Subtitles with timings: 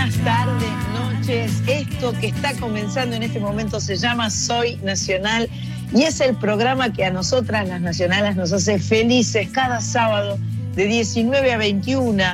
[0.00, 1.52] buenas tardes, noches.
[1.66, 5.46] Esto que está comenzando en este momento se llama Soy Nacional
[5.94, 10.38] y es el programa que a nosotras, las nacionales, nos hace felices cada sábado
[10.74, 12.24] de 19 a 21.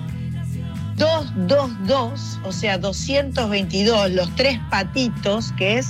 [1.04, 5.88] 222, o sea, 222, los tres patitos, que es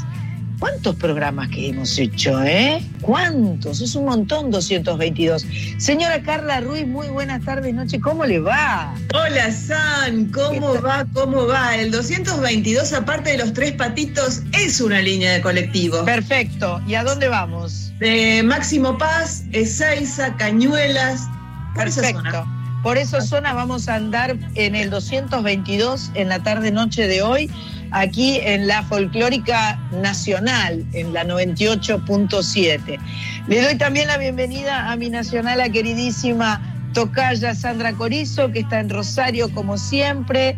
[0.61, 2.81] ¿Cuántos programas que hemos hecho, eh?
[3.01, 3.81] ¿Cuántos?
[3.81, 5.45] Es un montón, 222.
[5.79, 8.01] Señora Carla Ruiz, muy buenas tardes, noche.
[8.01, 8.95] ¿Cómo le va?
[9.13, 10.27] Hola, San.
[10.27, 11.05] ¿Cómo va?
[11.13, 11.77] ¿Cómo va?
[11.77, 16.05] El 222, aparte de los tres patitos, es una línea de colectivo.
[16.05, 16.81] Perfecto.
[16.87, 17.93] ¿Y a dónde vamos?
[17.99, 21.29] De Máximo Paz, Ezeiza, Cañuelas.
[21.75, 22.47] Perfecto.
[22.85, 27.51] Por esa zona vamos a andar en el 222 en la tarde-noche de hoy
[27.93, 32.99] aquí en la Folclórica Nacional, en la 98.7.
[33.49, 36.61] Le doy también la bienvenida a mi nacional, a queridísima
[36.93, 40.55] tocaya Sandra Corizo, que está en Rosario como siempre.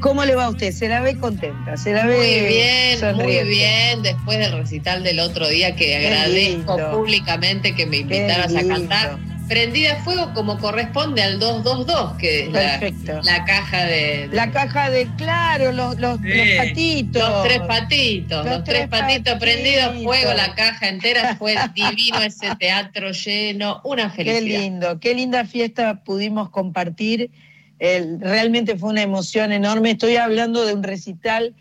[0.00, 0.72] ¿Cómo le va a usted?
[0.72, 1.78] ¿Se la ve contenta?
[1.78, 4.02] ¿Se la ve Muy bien, muy bien.
[4.02, 9.18] Después del recital del otro día, que agradezco públicamente que me invitaras a cantar
[9.54, 15.06] prendida a fuego como corresponde al 222, que es la, caja de, La caja de,
[15.16, 17.22] claro, los, los, patitos.
[17.22, 22.48] Los tres patitos, los, tres, patitos, prendidos a fuego, la caja entera, fue divino ese
[22.58, 24.40] teatro lleno, una felicidad.
[24.40, 27.30] Qué lindo, qué linda fiesta pudimos compartir,
[27.78, 31.54] realmente fue una emoción enorme, estoy hablando de un recital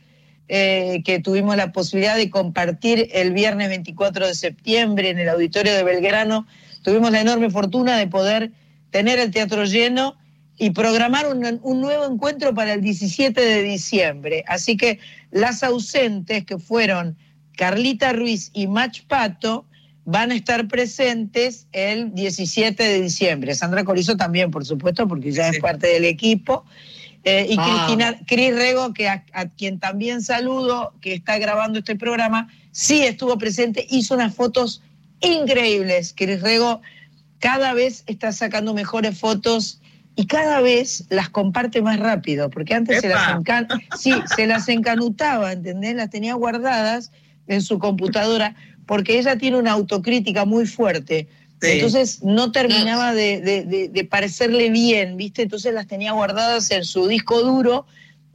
[0.47, 5.75] eh, que tuvimos la posibilidad de compartir el viernes 24 de septiembre en el auditorio
[5.75, 6.47] de Belgrano,
[6.83, 8.51] tuvimos la enorme fortuna de poder
[8.91, 10.15] tener el teatro lleno
[10.57, 14.43] y programar un, nuevo encuentro para el 17 de diciembre.
[14.47, 14.99] Así que
[15.31, 17.17] las ausentes, que fueron
[17.57, 19.65] Carlita Ruiz y Mach Pato,
[20.05, 23.55] van a estar presentes el 17 de diciembre.
[23.55, 26.65] Sandra Corizo también, por supuesto, porque ya es parte del equipo.
[27.23, 29.23] Eh, y Cristina, Cris Rego, que a,
[29.57, 34.81] quien también saludo, que está grabando este programa, sí estuvo presente, hizo unas fotos
[35.23, 36.13] increíbles.
[36.15, 36.81] Cris Rego
[37.39, 39.81] cada vez está sacando mejores fotos
[40.15, 43.37] y cada vez las comparte más rápido, porque antes se las,
[43.99, 45.95] sí, se las encanutaba, ¿entendés?
[45.95, 47.11] Las tenía guardadas
[47.47, 51.27] en su computadora, porque ella tiene una autocrítica muy fuerte.
[51.61, 55.43] Entonces no terminaba de, de, parecerle bien, ¿viste?
[55.43, 57.85] Entonces las tenía guardadas en su disco duro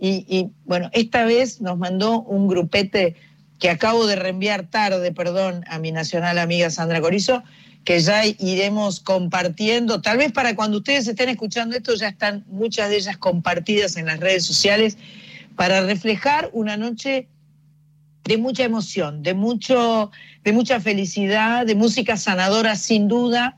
[0.01, 3.17] y, y bueno, esta vez nos mandó un grupete
[3.59, 7.43] que acabo de reenviar tarde, perdón, a mi nacional amiga Sandra Corizo,
[7.85, 10.01] que ya iremos compartiendo.
[10.01, 14.07] Tal vez para cuando ustedes estén escuchando esto ya están muchas de ellas compartidas en
[14.07, 14.99] las redes sociales
[15.57, 17.29] para reflejar una noche
[18.25, 20.11] de mucha emoción, de, mucho,
[20.45, 23.57] de mucha felicidad, de música sanadora sin duda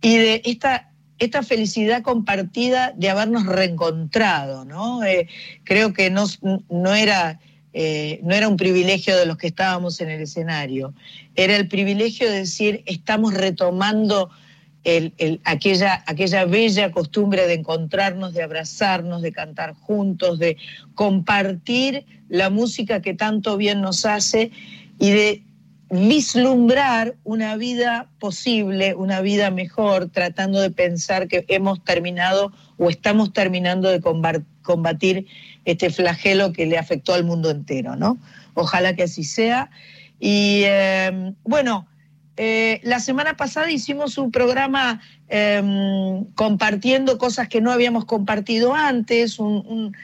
[0.00, 4.64] y de esta, esta felicidad compartida de habernos reencontrado.
[4.64, 5.04] ¿no?
[5.04, 5.28] Eh,
[5.64, 6.24] creo que no,
[6.70, 7.38] no era
[7.78, 10.94] eh, no era un privilegio de los que estábamos en el escenario,
[11.34, 14.30] era el privilegio de decir, estamos retomando
[15.44, 20.56] aquella, aquella bella costumbre de encontrarnos, de abrazarnos, de cantar juntos, de
[20.94, 24.52] compartir la música que tanto bien nos hace
[24.98, 25.42] y de
[25.90, 33.34] vislumbrar una vida posible, una vida mejor, tratando de pensar que hemos terminado o estamos
[33.34, 34.46] terminando de combatir
[35.64, 38.18] este flagelo que le afectó al mundo entero, ¿no?
[38.54, 39.70] Ojalá que así sea.
[40.18, 41.86] Y em, bueno,
[42.36, 49.38] eh, la semana pasada hicimos un programa em, compartiendo cosas que no habíamos compartido antes,
[49.38, 49.94] un,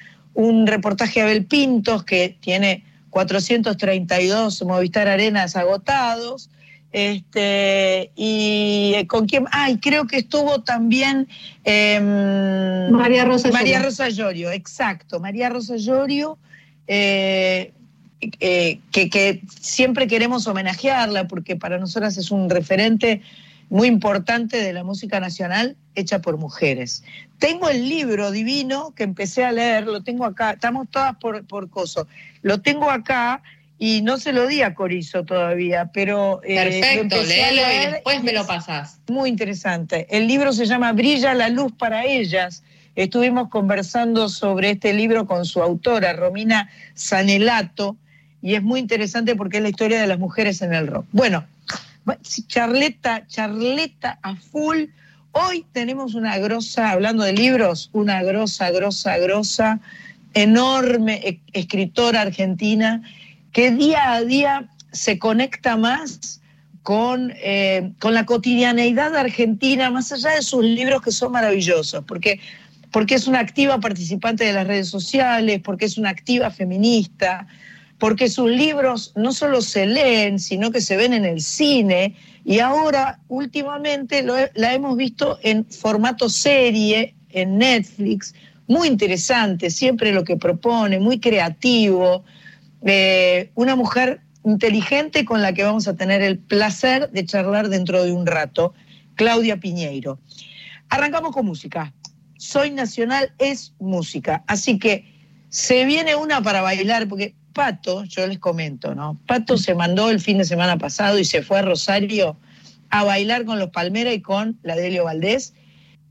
[0.67, 6.49] reportaje a Abel Pintos que tiene 432 Movistar Arenas agotados.
[6.93, 11.27] Este, y eh, con quién, ay, creo que estuvo también
[11.65, 16.37] em, María Rosa María Rosa Llorio, exacto, María Rosa Llorio,
[16.87, 17.73] eh,
[18.41, 23.23] eh, que, que, siempre queremos homenajearla porque para nosotras es un referente
[23.71, 27.05] muy importante de la música nacional hecha por mujeres.
[27.39, 31.71] Tengo el libro divino que empecé a leer, lo tengo acá, estamos todas por, por
[31.71, 32.07] coso,
[32.43, 33.43] lo tengo acá
[33.85, 36.41] y no se lo di a Corizo todavía, pero...
[36.45, 39.01] Eh, Perfecto, léelo y después me lo pasás.
[39.09, 40.07] Muy interesante.
[40.09, 42.63] El libro se llama Brilla la luz para ellas.
[42.95, 47.97] Estuvimos conversando sobre este libro con su autora, Romina Sanelato,
[48.41, 51.07] y es muy interesante porque es la historia de las mujeres en el rock.
[51.11, 51.45] Bueno,
[52.47, 54.85] charleta, charleta a full.
[55.33, 59.81] Hoy tenemos una grosa, hablando de libros, una grosa, grosa, grosa,
[60.35, 63.03] enorme e-, escritora argentina
[63.53, 66.41] que día a día se conecta más
[66.83, 72.41] con, eh, con la cotidianeidad argentina, más allá de sus libros que son maravillosos, porque,
[72.91, 77.47] porque es una activa participante de las redes sociales, porque es una activa feminista,
[77.99, 82.59] porque sus libros no solo se leen, sino que se ven en el cine y
[82.59, 88.35] ahora últimamente la hemos visto en formato serie, en Netflix,
[88.67, 92.25] muy interesante, siempre lo que propone, muy creativo,
[92.85, 98.03] eh, una mujer inteligente con la que vamos a tener el placer de charlar dentro
[98.03, 98.75] de un rato,
[99.15, 100.19] Claudia Piñeiro.
[100.89, 101.93] Arrancamos con música.
[102.39, 105.13] Soy Nacional es música, así que
[105.49, 109.21] se viene una para bailar, porque Pato, yo les comento, ¿no?
[109.27, 112.37] Pato se mandó el fin de semana pasado y se fue a Rosario
[112.91, 115.55] a bailar con los Palmera y con la Delio Valdés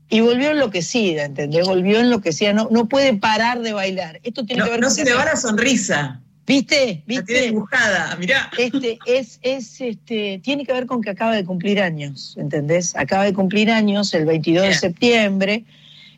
[0.08, 1.66] y volvió enloquecida, ¿entendés?
[1.66, 4.20] Volvió enloquecida, no, no puede parar de bailar.
[4.22, 6.20] Esto tiene no, que ver no se le va la sonrisa.
[6.46, 7.02] ¿Viste?
[7.06, 7.20] ¿Viste?
[7.20, 8.50] La tiene dibujada, mirá.
[8.58, 12.96] Este, es, es, este, tiene que ver con que acaba de cumplir años, ¿entendés?
[12.96, 15.64] Acaba de cumplir años el 22 de septiembre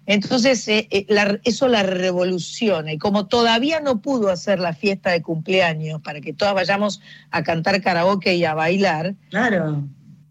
[0.06, 1.06] entonces, eh, eh,
[1.44, 2.93] eso la revoluciona.
[2.93, 7.00] Y como todavía no pudo hacer la fiesta de cumpleaños para que todas vayamos
[7.31, 9.82] a cantar karaoke y a bailar, claro.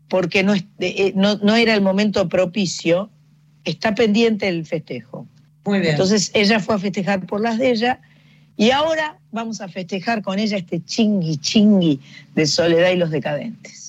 [0.09, 3.09] porque no, eh, no, no era el momento propicio,
[3.63, 5.27] está pendiente el festejo.
[5.65, 5.91] Muy bien.
[5.91, 8.01] Entonces, ella fue a festejar por las de ella.
[8.55, 11.99] Y ahora vamos a festejar con ella este chingui chingui
[12.35, 13.82] de Soledad y los Decadentes.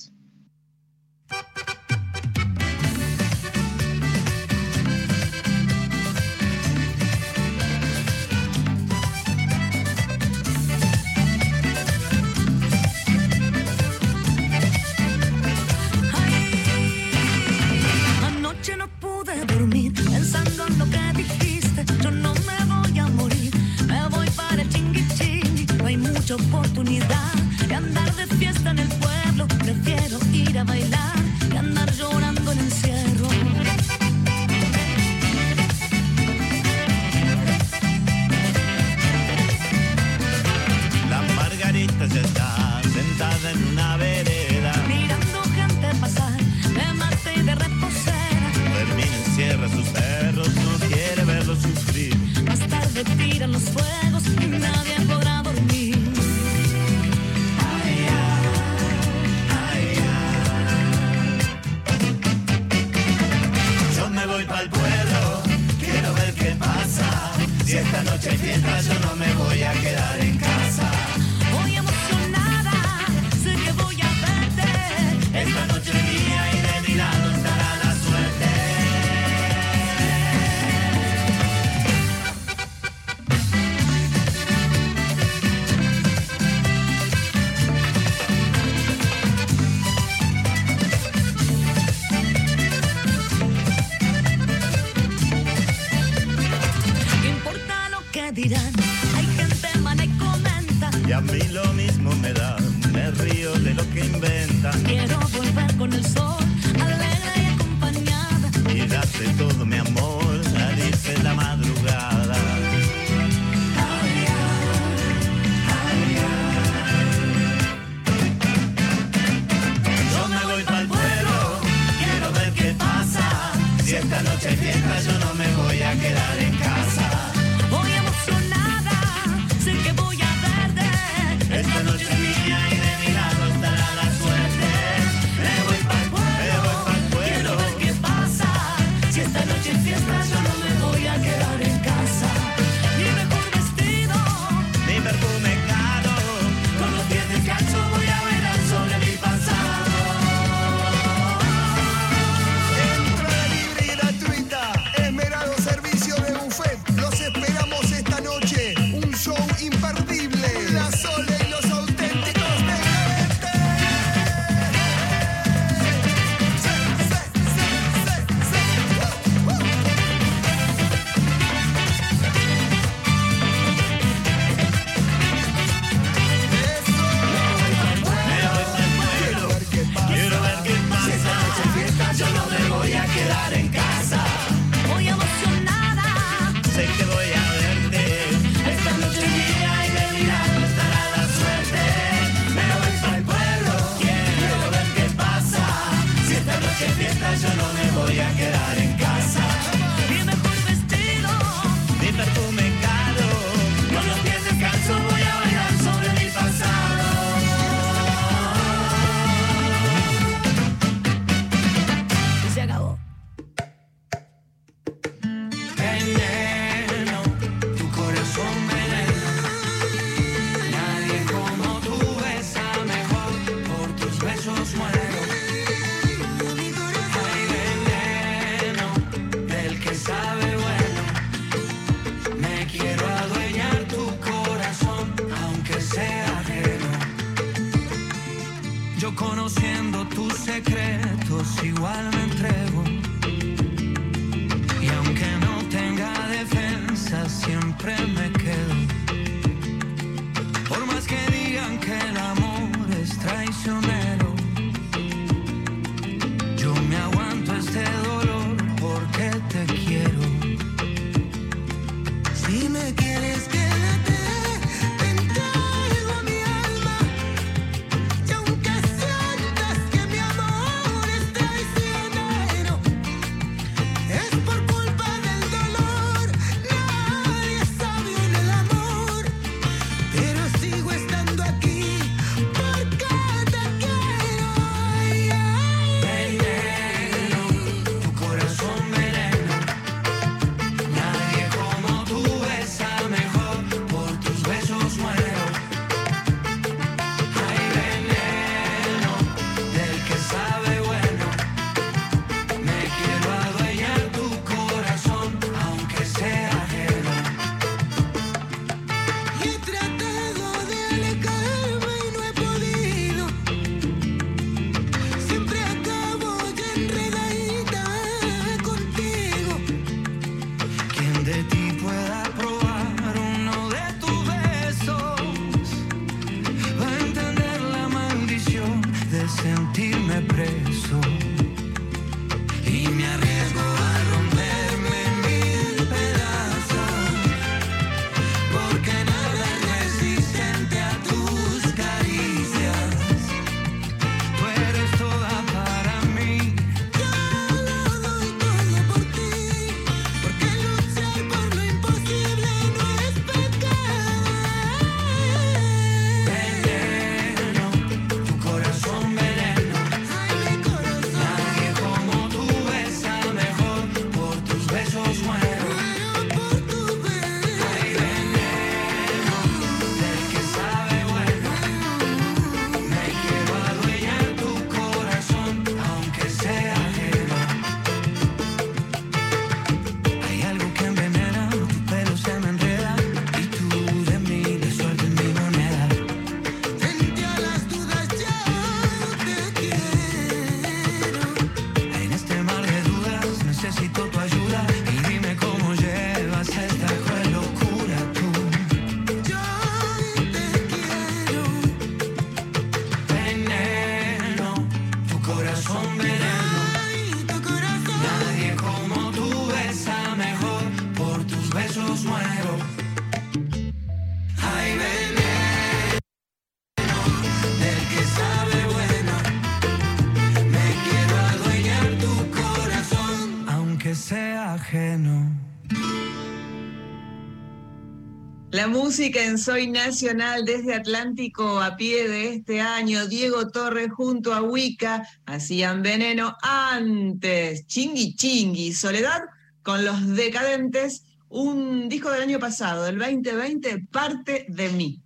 [428.65, 433.07] La música en Soy Nacional desde Atlántico a pie de este año.
[433.07, 437.67] Diego Torres junto a Wicca hacían veneno antes.
[437.67, 438.73] Chingui Chingui.
[438.73, 439.21] Soledad
[439.63, 441.05] con los decadentes.
[441.29, 445.03] Un disco del año pasado, del 2020, parte de mí.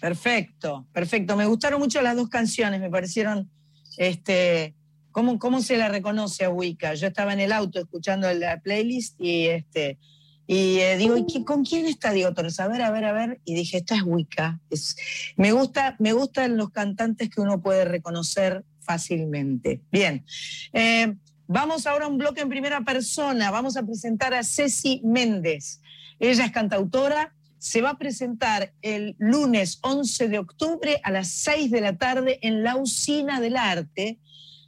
[0.00, 1.36] Perfecto, perfecto.
[1.36, 3.50] Me gustaron mucho las dos canciones, me parecieron,
[3.96, 4.76] este,
[5.10, 6.94] ¿cómo, cómo se la reconoce a Wicca?
[6.94, 9.98] Yo estaba en el auto escuchando la playlist y este,
[10.46, 12.60] y eh, digo, ¿y con quién está Diego Torres?
[12.60, 13.40] A ver, a ver, a ver.
[13.44, 14.60] Y dije, esta es Wicca.
[14.70, 14.96] Es,
[15.36, 19.80] me, gusta, me gustan los cantantes que uno puede reconocer fácilmente.
[19.90, 20.24] Bien.
[20.72, 21.16] Eh,
[21.48, 23.50] vamos ahora a un bloque en primera persona.
[23.50, 25.80] Vamos a presentar a Ceci Méndez.
[26.20, 27.34] Ella es cantautora.
[27.58, 32.38] Se va a presentar el lunes 11 de octubre a las 6 de la tarde
[32.42, 34.20] en la Usina del Arte,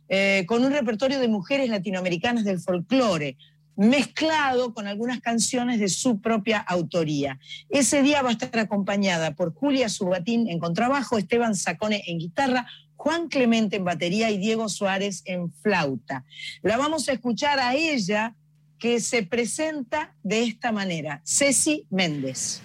[0.09, 3.37] eh, con un repertorio de mujeres latinoamericanas del folclore
[3.79, 7.39] mezclado con algunas canciones de su propia autoría.
[7.71, 12.67] Ese día va a estar acompañada por Julia Subatín en contrabajo, Esteban Sacone en guitarra,
[12.97, 16.25] Juan Clemente en batería y Diego Suárez en flauta.
[16.63, 18.35] La vamos a escuchar a ella
[18.81, 22.61] que se presenta de esta manera, Ceci Méndez.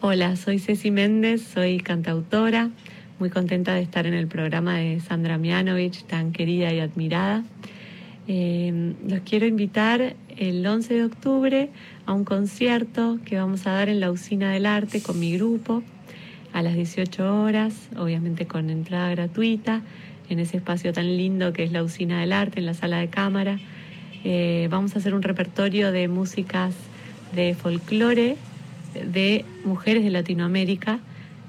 [0.00, 2.70] Hola, soy Ceci Méndez, soy cantautora,
[3.18, 7.42] muy contenta de estar en el programa de Sandra Mianovich, tan querida y admirada.
[8.28, 11.70] Eh, los quiero invitar el 11 de octubre
[12.06, 15.82] a un concierto que vamos a dar en la Usina del Arte con mi grupo
[16.52, 19.82] a las 18 horas, obviamente con entrada gratuita,
[20.28, 23.08] en ese espacio tan lindo que es la Usina del Arte, en la sala de
[23.08, 23.58] cámara.
[24.24, 26.74] Eh, vamos a hacer un repertorio de músicas
[27.34, 28.36] de folclore
[28.94, 31.00] de mujeres de Latinoamérica,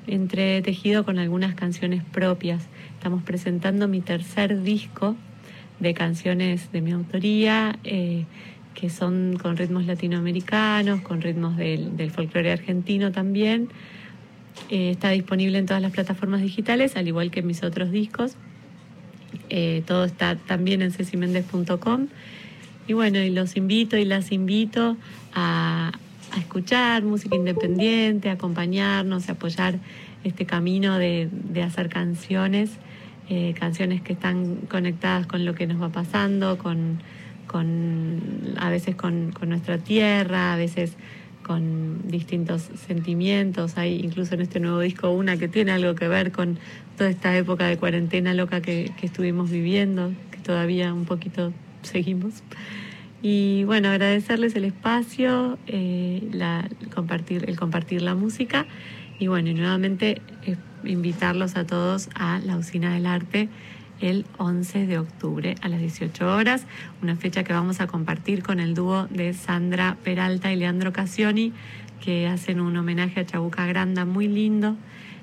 [0.07, 2.63] entretejido con algunas canciones propias.
[2.95, 5.15] Estamos presentando mi tercer disco
[5.79, 8.25] de canciones de mi autoría, eh,
[8.73, 13.69] que son con ritmos latinoamericanos, con ritmos del, folclore argentino también.
[14.69, 18.35] Eh, está disponible en todas las plataformas digitales, al igual que mis otros discos.
[19.49, 22.07] Eh, todo está también en cecimendez.com.
[22.87, 24.97] Y bueno, y los invito y las invito
[25.33, 25.91] a,
[26.37, 29.77] escuchar música independiente, a acompañarnos, a apoyar
[30.23, 31.29] este camino de,
[31.63, 32.71] hacer canciones,
[33.29, 37.01] eh, canciones que están conectadas con lo que nos va pasando, con,
[37.53, 40.95] a veces con, con nuestra tierra, a veces
[41.43, 43.77] con distintos sentimientos.
[43.77, 46.57] Hay incluso en este nuevo disco una que tiene algo que ver con
[46.97, 52.43] toda esta época de cuarentena loca que, estuvimos viviendo, que todavía un poquito seguimos.
[53.21, 58.65] Y bueno, agradecerles el espacio, eh, la, compartir, el compartir la música
[59.19, 63.47] y bueno, y nuevamente eh, invitarlos a todos a la Usina del Arte
[64.03, 66.65] el 11 de octubre a las 18 horas,
[67.01, 71.53] una fecha que vamos a compartir con el dúo de Sandra Peralta y Leandro Cassioni,
[72.03, 74.75] que hacen un homenaje a Chabuca Granda muy lindo.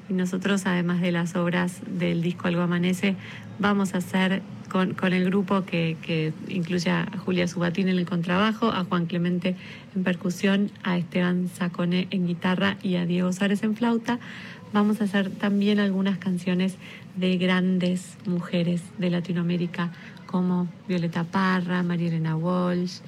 [0.09, 3.17] Y nosotros, además de las obras del disco Algo Amanece,
[3.59, 8.69] vamos a hacer con, el grupo que, que, incluye a Julia Subatín en el contrabajo,
[8.73, 9.57] a Juan Clemente
[9.95, 14.19] en percusión, a Esteban Sacone en guitarra y a Diego Suárez en flauta.
[14.73, 16.77] Vamos a hacer también algunas canciones
[17.17, 19.91] de grandes mujeres de Latinoamérica
[20.27, 23.01] como Violeta Parra, María Elena Walsh.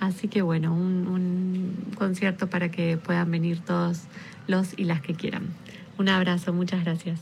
[0.00, 4.02] Así que bueno, un, concierto para que puedan venir todos
[4.46, 5.48] los y las que quieran.
[5.98, 7.20] Un abrazo, muchas gracias.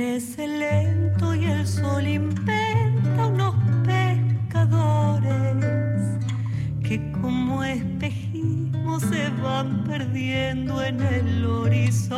[0.00, 5.26] amanece lento y el sol inventa unos pescadores
[6.82, 12.16] que como espejismo se van perdiendo en el horizonte.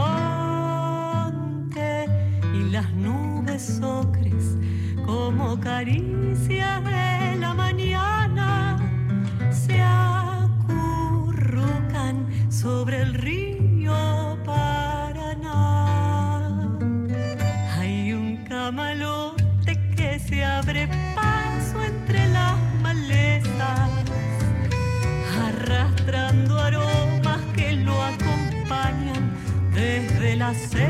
[2.55, 4.57] Y las nubes ocres
[5.05, 8.79] como caricias de la mañana
[9.51, 11.09] se acurrucan
[12.49, 13.62] sobre el río
[30.54, 30.82] quiera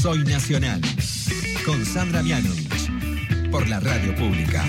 [0.00, 0.80] Soy Nacional
[1.66, 4.64] con Sandra Mianovich por la radio pública.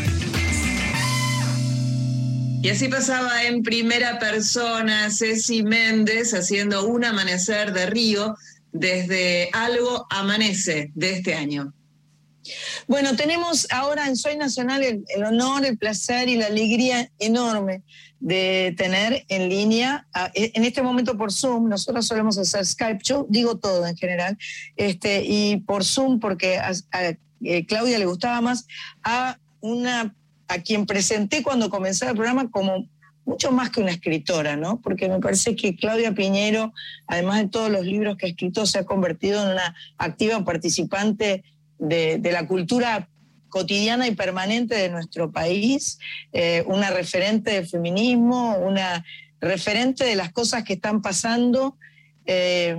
[2.61, 8.35] Y así pasaba en primera persona Ceci Méndez haciendo un amanecer de río
[8.73, 11.73] desde Algo Amanece de este año.
[12.87, 17.83] Bueno, tenemos ahora en Soy Nacional el, el, honor, el placer y la alegría enorme
[18.21, 23.25] de tener en línea, a, en este momento por Zoom, nosotros solemos hacer Skype, yo
[23.27, 24.37] digo todo en general,
[24.77, 27.17] este, y por Zoom, porque a, a
[27.67, 28.67] Claudia le gustaba más,
[29.03, 30.15] a una
[30.47, 32.87] a quien presenté cuando comencé el programa como
[33.25, 34.81] mucho más que una escritora, ¿no?
[34.81, 36.73] Porque me parece que Claudia Piñero,
[37.07, 41.43] además de todos los libros que ha escrito, se ha convertido en una activa participante
[41.79, 43.07] de, de la cultura
[43.51, 45.99] cotidiana y permanente de nuestro país,
[46.33, 49.05] eh, una referente de feminismo, una
[49.39, 51.77] referente de las cosas que están pasando,
[52.25, 52.75] eh,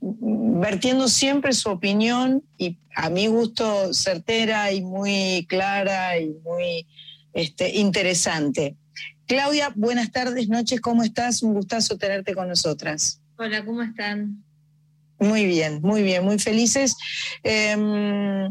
[0.00, 6.86] vertiendo siempre su opinión y a mi gusto certera y muy clara y muy
[7.32, 8.76] este, interesante.
[9.26, 11.42] Claudia, buenas tardes, noches, ¿cómo estás?
[11.42, 13.20] Un gustazo tenerte con nosotras.
[13.36, 14.42] Hola, ¿cómo están?
[15.18, 16.96] Muy bien, muy bien, muy felices.
[17.42, 18.48] Eh,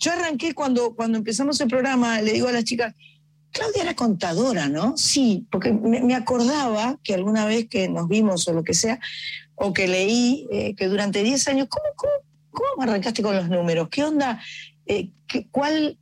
[0.00, 2.94] yo arranqué cuando, cuando empezamos el programa, le digo a las chicas,
[3.52, 4.96] Claudia era contadora, ¿no?
[4.96, 8.98] Sí, porque me, acordaba que alguna vez que nos vimos o lo que sea,
[9.56, 12.12] o que leí eh, que durante 10 años, ¿cómo, cómo,
[12.50, 13.88] ¿cómo, arrancaste con los números?
[13.90, 14.40] ¿Qué onda?
[14.86, 15.98] Eh, qué, ¿Cuál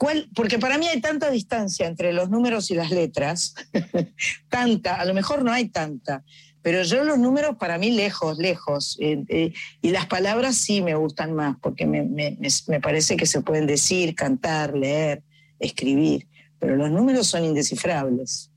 [0.00, 0.30] ¿Cuál?
[0.34, 3.54] Porque para mí hay tanta distancia entre los números y las letras,
[4.48, 6.24] tanta, a lo mejor no hay tanta,
[6.62, 10.94] pero yo los números para mí lejos, lejos, eh, eh, y las palabras sí me
[10.94, 15.22] gustan más, porque me, me, me, parece que se pueden decir, cantar, leer,
[15.58, 16.26] escribir,
[16.58, 18.50] pero los números son indescifrables.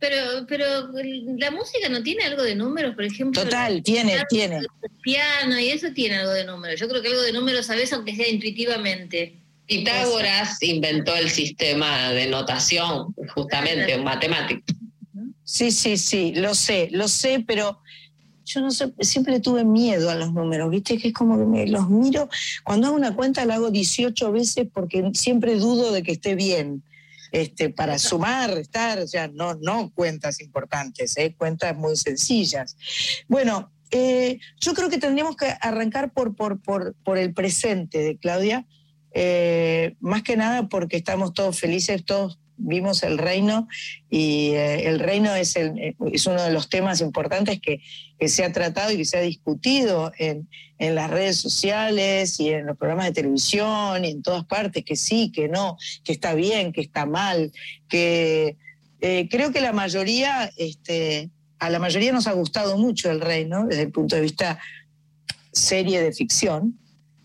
[0.00, 0.64] Pero, pero
[1.38, 3.42] la música no tiene algo de números, por ejemplo.
[3.42, 4.56] Total, tiene, piano, tiene.
[4.58, 6.78] El piano y eso tiene algo de números.
[6.78, 9.34] Yo creo que algo de números sabes, aunque sea intuitivamente.
[9.66, 14.62] Pitágoras inventó el sistema de notación, justamente, un matemático.
[15.50, 17.80] Sí, sí, sí, lo sé, lo sé, pero
[18.44, 20.98] yo no sé, siempre tuve miedo a los números, ¿viste?
[20.98, 22.28] Que es como que me los miro,
[22.64, 26.82] cuando hago una cuenta la hago 18 veces porque siempre dudo de que esté bien.
[27.32, 31.34] Este, para sumar, restar, o sea, no, no cuentas importantes, ¿eh?
[31.36, 32.76] cuentas muy sencillas.
[33.26, 38.18] Bueno, eh, yo creo que tendríamos que arrancar por, por, por, por el presente de
[38.18, 38.66] Claudia,
[39.14, 43.68] eh, más que nada porque estamos todos felices, todos vimos el reino
[44.10, 47.80] y eh, el reino es, el, es, uno de los temas importantes que,
[48.18, 52.50] que, se ha tratado y que se ha discutido en, en, las redes sociales y
[52.50, 56.34] en los programas de televisión y en todas partes, que sí, que no, que está
[56.34, 57.52] bien, que está mal,
[57.88, 58.56] que
[59.00, 63.66] eh, creo que la mayoría, este, a la mayoría nos ha gustado mucho el reino
[63.66, 64.58] desde el punto de vista
[65.52, 66.78] serie de ficción,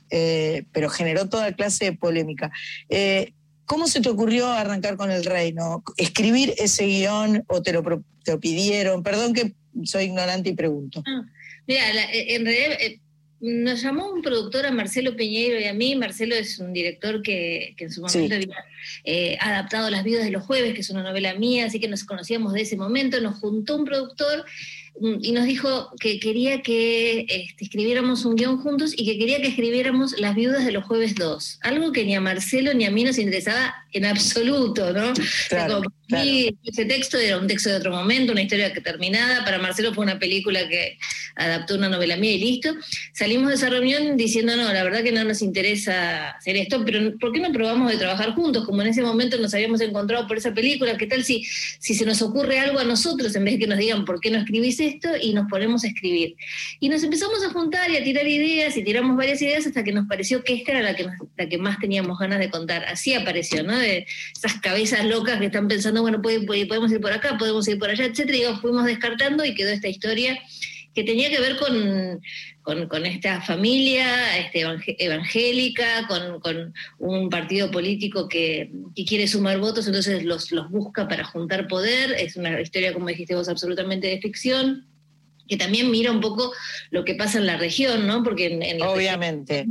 [0.10, 2.52] eh, pero generó toda clase de polémica.
[2.90, 3.34] Eh,
[3.66, 5.84] ¿Cómo se te ocurrió arrancar con el reino?
[5.98, 7.84] ¿Escribir ese guion o te lo,
[8.24, 9.04] te lo pidieron?
[9.04, 11.04] Perdón que soy ignorante y pregunto.
[11.06, 11.24] Ah,
[11.66, 13.00] mira, la, en realidad eh,
[13.40, 15.96] nos llamó un productor a Marcelo Peñeiro y a mí.
[15.96, 18.42] Marcelo es un director que, que en su momento sí.
[18.42, 18.66] había
[19.04, 22.06] eh, adaptado Las vidas de los jueves, que es una novela mía, así que nos
[22.06, 23.20] conocíamos de ese momento.
[23.20, 24.46] Nos juntó un productor
[25.00, 29.48] y nos dijo que quería que este, escribiéramos un guion juntos y que quería que
[29.48, 33.04] escribiéramos Las viudas de los jueves 2, algo que ni a Marcelo ni a mí
[33.04, 35.14] nos interesaba en absoluto, ¿no?
[35.50, 36.30] Claro, claro.
[36.64, 40.04] Ese texto era un texto de otro momento, una historia que terminada, para Marcelo fue
[40.04, 40.98] una película que
[41.36, 42.76] adaptó una novela mía y listo.
[43.14, 47.18] Salimos de esa reunión diciendo, no, la verdad que no nos interesa hacer esto, pero
[47.18, 48.66] ¿por qué no probamos de trabajar juntos?
[48.66, 51.44] Como en ese momento nos habíamos encontrado por esa película, ¿qué tal si,
[51.80, 54.32] si se nos ocurre algo a nosotros en vez de que nos digan por qué
[54.32, 55.10] no escribís esto?
[55.20, 56.36] Y nos ponemos a escribir.
[56.80, 59.92] Y nos empezamos a juntar y a tirar ideas y tiramos varias ideas hasta que
[59.92, 62.86] nos pareció que esta era la que, la que más teníamos ganas de contar.
[62.86, 63.83] Así apareció, ¿no?
[63.84, 67.90] De esas cabezas locas que están pensando, bueno, podemos ir por acá, podemos ir por
[67.90, 68.38] allá, etcétera.
[68.38, 70.40] Y fuimos descartando y quedó esta historia
[70.94, 72.22] que tenía que ver con,
[72.88, 74.64] con, esta familia este,
[75.00, 81.24] evangélica, con, un partido político que, que, quiere sumar votos, entonces los, los busca para
[81.24, 82.12] juntar poder.
[82.12, 84.86] Es una historia, como dijiste vos, absolutamente de ficción
[85.48, 86.54] que también mira un poco
[86.92, 88.24] lo que pasa en la región, ¿no?
[88.24, 89.66] Porque en, Obviamente.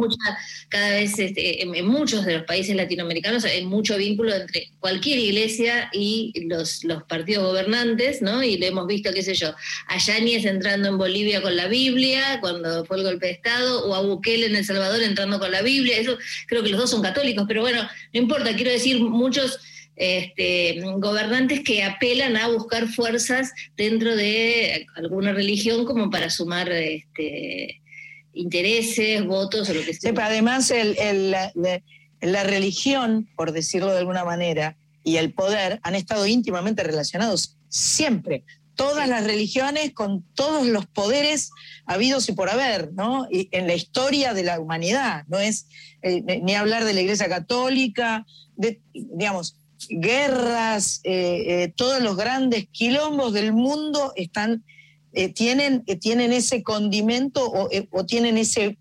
[0.69, 5.89] cada vez este, en, muchos de los países latinoamericanos hay mucho vínculo entre cualquier iglesia
[5.93, 8.43] y los, los partidos gobernantes, ¿no?
[8.43, 9.55] Y lo hemos visto, qué sé yo,
[9.87, 13.95] a Yáñez entrando en Bolivia con la Biblia cuando fue el golpe de Estado, o
[13.95, 17.03] a Bukele en El Salvador entrando con la Biblia, eso creo que los dos son
[17.03, 19.59] católicos, pero bueno, no importa, quiero decir, muchos
[19.97, 27.83] este, gobernantes que apelan a buscar fuerzas dentro de alguna religión como para sumar este,
[28.33, 30.13] intereses, votos o lo que sea.
[30.23, 30.73] además,
[32.21, 38.45] la, religión, por decirlo de alguna manera, y el poder han estado íntimamente relacionados siempre.
[38.75, 41.51] Todas las religiones con todos los poderes
[41.85, 43.27] habidos y por haber, ¿no?
[43.31, 45.67] Y en la historia de la humanidad, no es
[46.01, 48.25] eh, ni hablar de la Iglesia Católica,
[48.57, 49.57] de, digamos,
[49.89, 54.65] guerras, eh, eh, todos los grandes quilombos del mundo están,
[55.13, 57.51] eh, tienen, tienen ese condimento
[57.91, 58.79] o, tienen ese...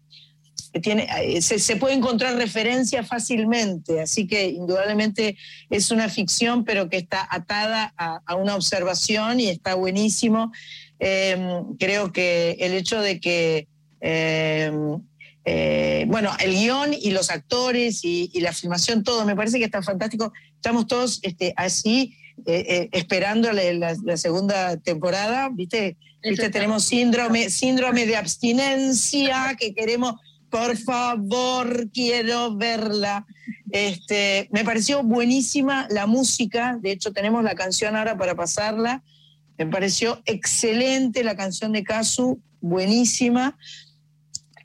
[1.42, 5.36] Se, puede encontrar referencia fácilmente, así que indudablemente
[5.70, 10.54] es una ficción, pero que está atada a, una observación y está buenísimo.
[10.98, 13.68] creo que el hecho de que
[16.08, 19.82] bueno, el guion y los actores y, y, la filmación, todo, me parece que está
[19.82, 25.98] fantástico estamos todos este, así eh, eh, esperando la, segunda temporada, ¿viste?
[26.22, 26.52] ¿Viste?
[26.52, 30.16] Tenemos síndrome, síndrome de abstinencia que queremos,
[30.52, 33.26] por favor, quiero verla.
[33.72, 39.04] Este, me pareció buenísima la música, de hecho tenemos la canción ahora para pasarla.
[39.58, 43.58] Me pareció excelente la canción de Casu, buenísima.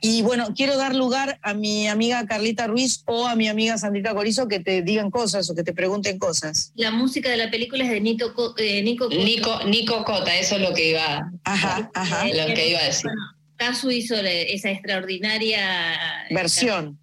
[0.01, 4.13] Y bueno, quiero dar lugar a mi amiga Carlita Ruiz o a mi amiga Sandrita
[4.13, 6.71] Corizo que te digan cosas o que te pregunten cosas.
[6.75, 10.61] La música de la película es de Nico, eh, Nico, Nico, Nico Cota, eso es
[10.61, 12.25] lo que iba, ajá, ajá.
[12.25, 13.05] Lo que iba a decir.
[13.05, 16.99] Bueno, Casu hizo esa extraordinaria versión.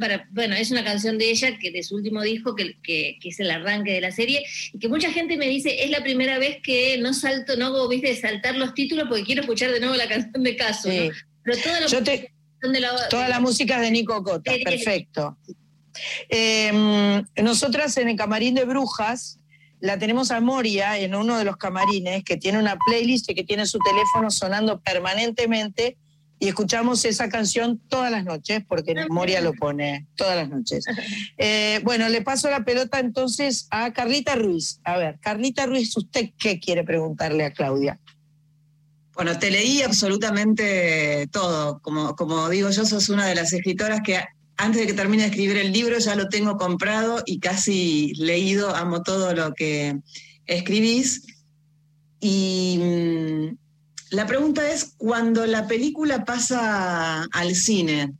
[0.00, 3.40] para, bueno, es una canción de ella que de su último disco, que, que, es
[3.40, 6.58] el arranque de la serie, y que mucha gente me dice, es la primera vez
[6.62, 10.08] que no salto, no hago, viste, saltar los títulos porque quiero escuchar de nuevo la
[10.08, 10.88] canción de Casu.
[11.44, 12.31] Pero todo lo Yo te,
[13.10, 15.36] Toda la música es de Nico Cota, perfecto.
[16.28, 19.38] Em, nosotras en el camarín de Brujas
[19.80, 23.44] la tenemos a Moria en uno de los camarines que tiene una playlist y que
[23.44, 25.98] tiene su teléfono sonando permanentemente
[26.38, 30.84] y escuchamos esa canción todas las noches porque ah, Moria lo pone todas las noches.
[31.38, 34.80] Eh, bueno, le paso la pelota entonces a Carlita Ruiz.
[34.84, 37.98] A ver, Carlita Ruiz, ¿usted qué quiere preguntarle a Claudia?
[39.14, 41.80] Bueno, te leí absolutamente todo.
[41.80, 44.20] Como, como digo yo, sos una de las escritoras que
[44.56, 48.74] antes de que termine de escribir el libro ya lo tengo comprado y casi leído,
[48.74, 49.98] amo todo lo que
[50.46, 51.26] escribís.
[52.20, 53.56] Y mm,
[54.10, 58.14] la pregunta es, cuando la película pasa al cine,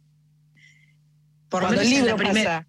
[1.48, 2.66] por cuando el libro pasa.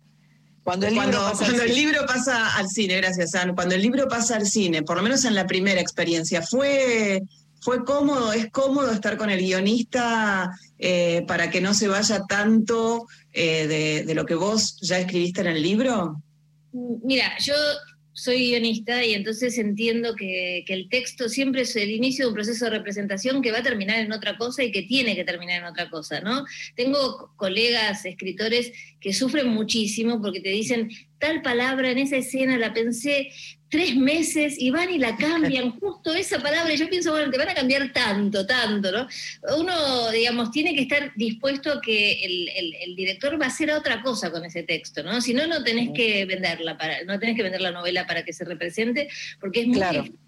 [0.64, 3.54] Cuando, el, libro pasa cuando el libro pasa al cine, gracias, Ana.
[3.54, 7.22] Cuando el libro pasa al cine, por lo menos en la primera experiencia, ¿fue
[7.64, 13.08] fue cómodo, es cómodo estar con el guionista eh, para que no se vaya tanto
[13.32, 16.22] eh, de, lo que vos ya escribiste en el libro?
[16.74, 17.56] Mira, yo
[18.12, 22.36] soy guionista y entonces entiendo que, que, el texto siempre es el inicio de un
[22.36, 25.62] proceso de representación que va a terminar en otra cosa y que tiene que terminar
[25.62, 26.46] en otra cosa, ¿no?
[26.76, 32.74] Tengo colegas escritores que sufren muchísimo porque te dicen, tal palabra en esa escena la
[32.74, 33.30] pensé
[33.74, 37.40] tres meses y van y la cambian justo esa palabra y yo pienso, bueno, te
[37.40, 39.08] van a cambiar tanto, tanto, ¿no?
[39.58, 44.32] Uno, digamos, tiene que estar dispuesto a que el, director va a hacer otra cosa
[44.32, 45.22] con ese texto, ¿no?
[45.22, 48.32] Si no, no tenés que venderla, para, no tenés que vender la novela para que
[48.32, 49.10] se represente,
[49.40, 50.20] porque es muy difícil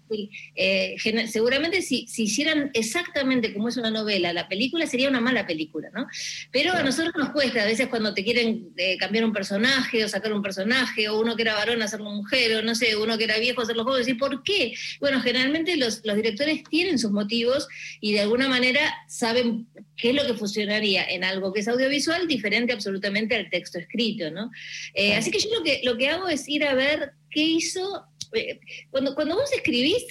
[0.54, 0.96] eh,
[1.28, 5.88] seguramente si, si, hicieran exactamente como es una novela, la película sería una mala película,
[5.94, 6.06] ¿no?
[6.50, 10.08] Pero a nosotros nos cuesta, a veces cuando te quieren eh, cambiar un personaje o
[10.08, 13.24] sacar un personaje, o uno que era varón hacerlo mujer, o no sé, uno que
[13.24, 14.74] era viejo hacerlo joven, decir, ¿por qué?
[15.00, 17.68] Bueno, generalmente los, los directores tienen sus motivos
[18.00, 19.66] y de alguna manera saben
[19.96, 24.30] qué es lo que funcionaría en algo que es audiovisual diferente absolutamente al texto escrito,
[24.30, 24.50] ¿no?
[24.94, 28.04] Eh, así que yo lo que, lo que hago es ir a ver qué hizo
[28.90, 30.04] cuando, cuando vos escribís,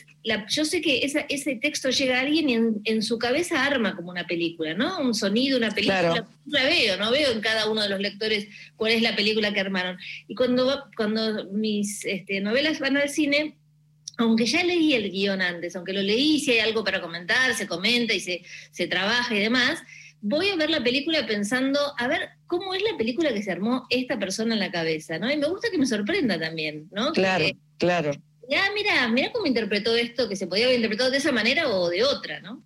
[0.50, 4.26] yo sé que ese texto llega a alguien y en, su cabeza arma como una
[4.26, 5.00] película, ¿no?
[5.00, 6.28] Un sonido, una película.
[6.48, 9.60] La veo, no veo en cada uno de los lectores cuál es la película que
[9.60, 9.98] armaron.
[10.28, 13.56] Y cuando, cuando mis este, novelas van al cine,
[14.18, 17.68] aunque ya leí el guion antes, aunque lo leí, si hay algo para comentar, se
[17.68, 19.84] comenta y se, se trabaja y demás,
[20.28, 23.86] voy a ver la película pensando, a ver, ¿cómo es la película que se armó
[23.92, 25.20] esta persona en la cabeza?
[25.20, 25.32] ¿no?
[25.32, 27.12] Y me gusta que me sorprenda también, ¿no?
[27.14, 27.46] Claro,
[27.78, 28.12] claro.
[28.50, 31.90] Ya, mira, mira cómo interpretó esto, que se podía haber interpretado de esa manera o
[31.90, 32.64] de otra, ¿no?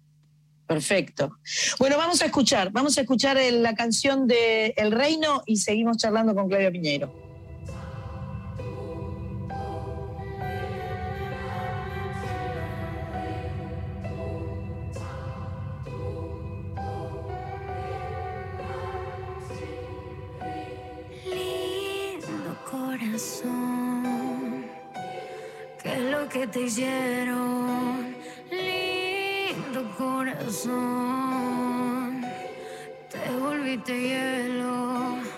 [0.67, 1.37] Perfecto.
[1.79, 6.33] Bueno, vamos a escuchar, vamos a escuchar la canción de El Reino y seguimos charlando
[6.33, 7.28] con Claudia Piñeiro.
[26.29, 28.15] Que te hicieron,
[28.51, 30.71] lindo corazón,
[33.09, 35.28] te volviste hielo.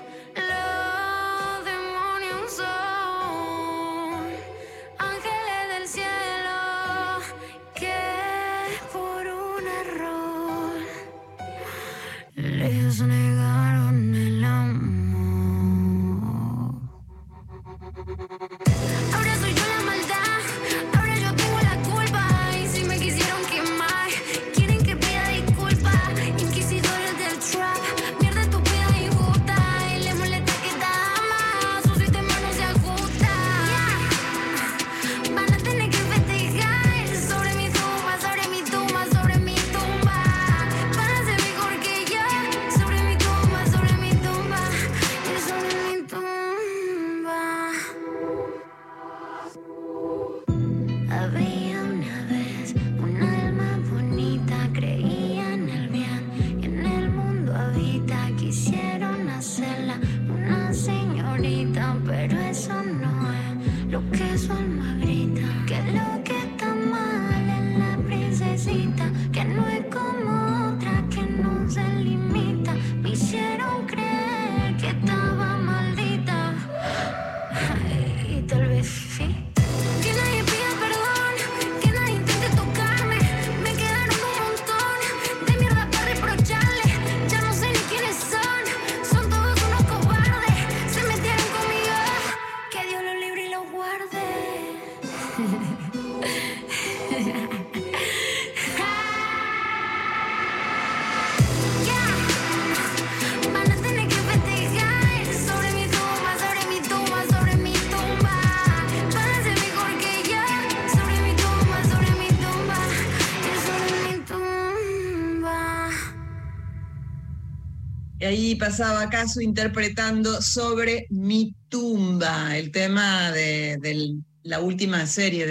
[118.32, 125.46] Ahí pasaba acaso interpretando sobre mi tumba, el tema de, la última serie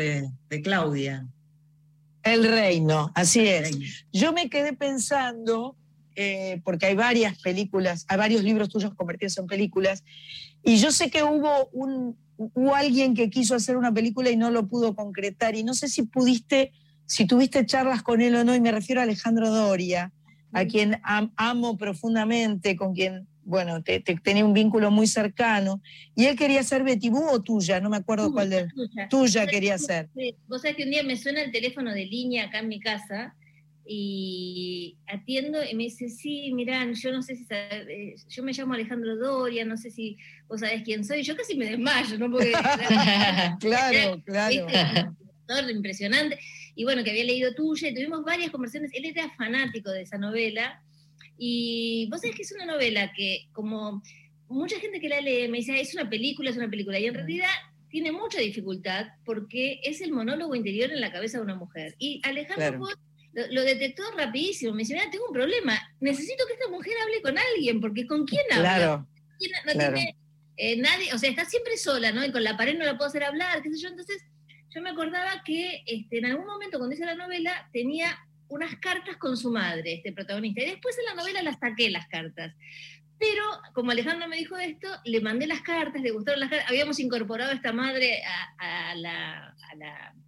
[0.48, 1.28] de, Claudia.
[2.22, 3.78] El reino, así es.
[4.12, 5.76] Yo me quedé pensando,
[6.16, 10.02] eh, porque hay varias películas, hay varios libros tuyos convertidos en películas,
[10.64, 14.50] y yo sé que hubo, un, hubo alguien que quiso hacer una película y no
[14.50, 16.72] lo pudo concretar, y no sé si pudiste,
[17.04, 20.12] si tuviste charlas con él o no, y me refiero a Alejandro Doria,
[20.52, 25.80] a quien amo profundamente, con quien, bueno, te, tenía un vínculo muy cercano,
[26.14, 29.08] y él quería ser Betty o tuya, no me acuerdo cuál de tuya.
[29.08, 30.08] tuya quería ser.
[30.48, 33.34] Vos sabés que un día me suena el teléfono de línea acá en mi casa,
[33.92, 38.74] y atiendo y me dice, sí, mirá, yo no sé si, eh, yo me llamo
[38.74, 42.30] Alejandro Doria, no sé si vos sabés quién soy, yo casi me desmayo, ¿no?
[42.30, 42.52] Porque,
[43.60, 44.66] claro, claro.
[45.68, 46.38] Impresionante
[46.80, 50.16] y bueno, que había leído tuya, y tuvimos varias conversaciones, él era fanático de esa
[50.16, 50.82] novela,
[51.36, 54.02] y vos sabés que es una novela que como
[54.48, 57.12] mucha gente que la lee me dice, es una película, es una película, y en
[57.12, 57.50] realidad
[57.90, 61.96] tiene mucha dificultad porque es el monólogo interior en la cabeza de una mujer.
[61.98, 62.88] Y Alejandro
[63.34, 67.36] lo, detectó rapidísimo, me dice, mira, tengo un problema, necesito que esta mujer hable con
[67.36, 68.76] alguien, porque ¿con quién habla?
[68.76, 69.08] Claro.
[69.66, 70.16] No tiene
[70.56, 72.24] eh, nadie, o sea, está siempre sola, ¿no?
[72.24, 74.22] Y con la pared no la puedo hacer hablar, qué sé yo, entonces
[74.74, 78.18] yo me acordaba que este, en algún momento cuando hice la novela tenía
[78.48, 82.06] unas cartas con su madre, este protagonista, y después en la novela las saqué las
[82.08, 82.54] cartas.
[83.18, 83.42] Pero
[83.74, 87.50] como Alejandro me dijo esto, le mandé las cartas, le gustaron las cartas, habíamos incorporado
[87.50, 88.22] a esta madre
[88.58, 89.54] a, la,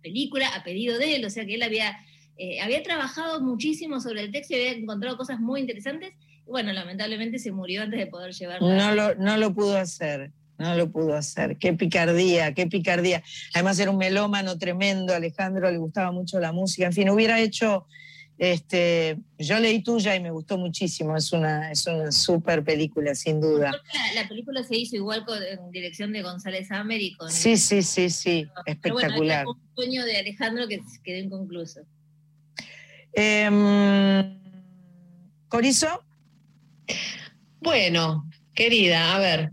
[0.02, 1.98] película a pedido de él, o sea que él había,
[2.36, 6.12] eh, había trabajado muchísimo sobre el texto y había encontrado cosas muy interesantes.
[6.44, 8.68] Bueno, lamentablemente se murió antes de poder llevarlo.
[8.68, 10.32] No lo, no lo pudo hacer.
[10.62, 11.58] No lo pudo hacer.
[11.58, 13.22] Qué picardía, qué picardía.
[13.52, 16.86] Además era un melómano tremendo, Alejandro le gustaba mucho la música.
[16.86, 17.86] En fin, hubiera hecho,
[18.38, 21.16] este, yo leí tuya y me gustó muchísimo.
[21.16, 23.72] Es una, es una super película, sin duda.
[24.14, 27.30] La, película se hizo igual con en dirección de González Amer y con.
[27.30, 29.46] Sí, sí, sí, sí, espectacular.
[29.46, 31.80] un sueño de Alejandro que quedó inconcluso.
[33.14, 34.38] Eh,
[35.48, 36.02] ¿Corizo?
[37.60, 39.50] Bueno, querida, a ver,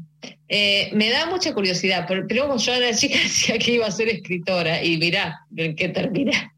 [0.47, 4.83] eh, me da mucha curiosidad, pero, yo era chica decía que iba a ser escritora
[4.83, 6.51] y mirá en qué terminé.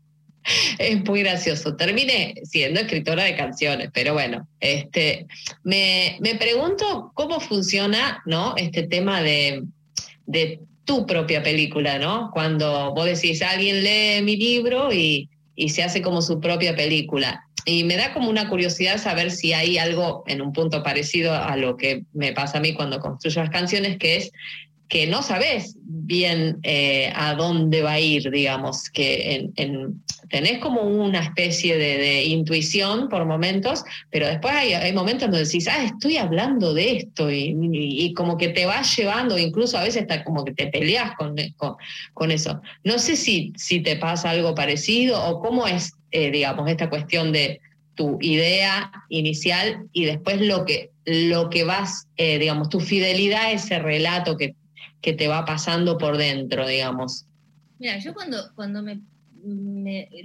[0.80, 1.76] Es muy gracioso.
[1.76, 5.28] Terminé siendo escritora de canciones, pero bueno, este,
[5.64, 8.56] me, me pregunto cómo funciona ¿no?
[8.58, 9.62] este tema de,
[10.26, 12.32] de tu propia película, ¿no?
[12.34, 17.46] Cuando vos decís, alguien lee mi libro y, y se hace como su propia película.
[17.66, 21.56] Y me da como una curiosidad saber si hay algo en un punto parecido a
[21.58, 24.32] lo que me pasa a mí cuando construyo las canciones, que es
[24.92, 30.82] que no sabes bien eh, a dónde va a ir, digamos, que en, tenés como
[30.82, 36.74] una especie de, intuición por momentos, pero después hay, momentos donde decís, ah, estoy hablando
[36.74, 40.68] de esto, y, como que te vas llevando, incluso a veces está como que te
[40.68, 41.36] peleas con,
[42.14, 42.62] con, eso.
[42.84, 47.32] No sé si, si te pasa algo parecido o cómo es, eh, digamos, esta cuestión
[47.32, 47.62] de
[47.96, 53.52] tu idea inicial y después lo que, lo que vas, eh, digamos, tu fidelidad a
[53.54, 54.56] ese relato que
[55.02, 57.26] que te va pasando por dentro, digamos?
[57.80, 59.02] Mira, yo cuando, cuando me,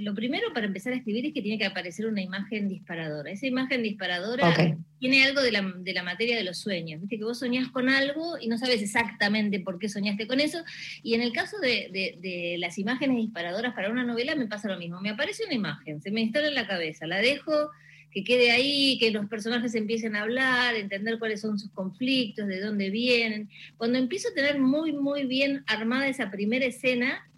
[0.00, 3.30] Lo primero para empezar a escribir es que tiene que aparecer una imagen disparadora.
[3.30, 4.54] Esa imagen disparadora
[4.98, 7.00] tiene algo de la, de la, materia de los sueños.
[7.00, 10.58] Viste que vos soñás con algo y no sabes exactamente por qué soñaste con eso.
[11.02, 14.68] Y en el caso de, de, de las imágenes disparadoras para una novela me pasa
[14.68, 15.00] lo mismo.
[15.00, 17.70] Me aparece una imagen, se me instala en la cabeza, la dejo
[18.16, 22.62] que quede ahí, que los personajes empiecen a hablar, entender cuáles son sus conflictos, de
[22.62, 23.50] dónde vienen.
[23.76, 27.28] Cuando empiezo a tener muy, muy bien armada esa primera escena,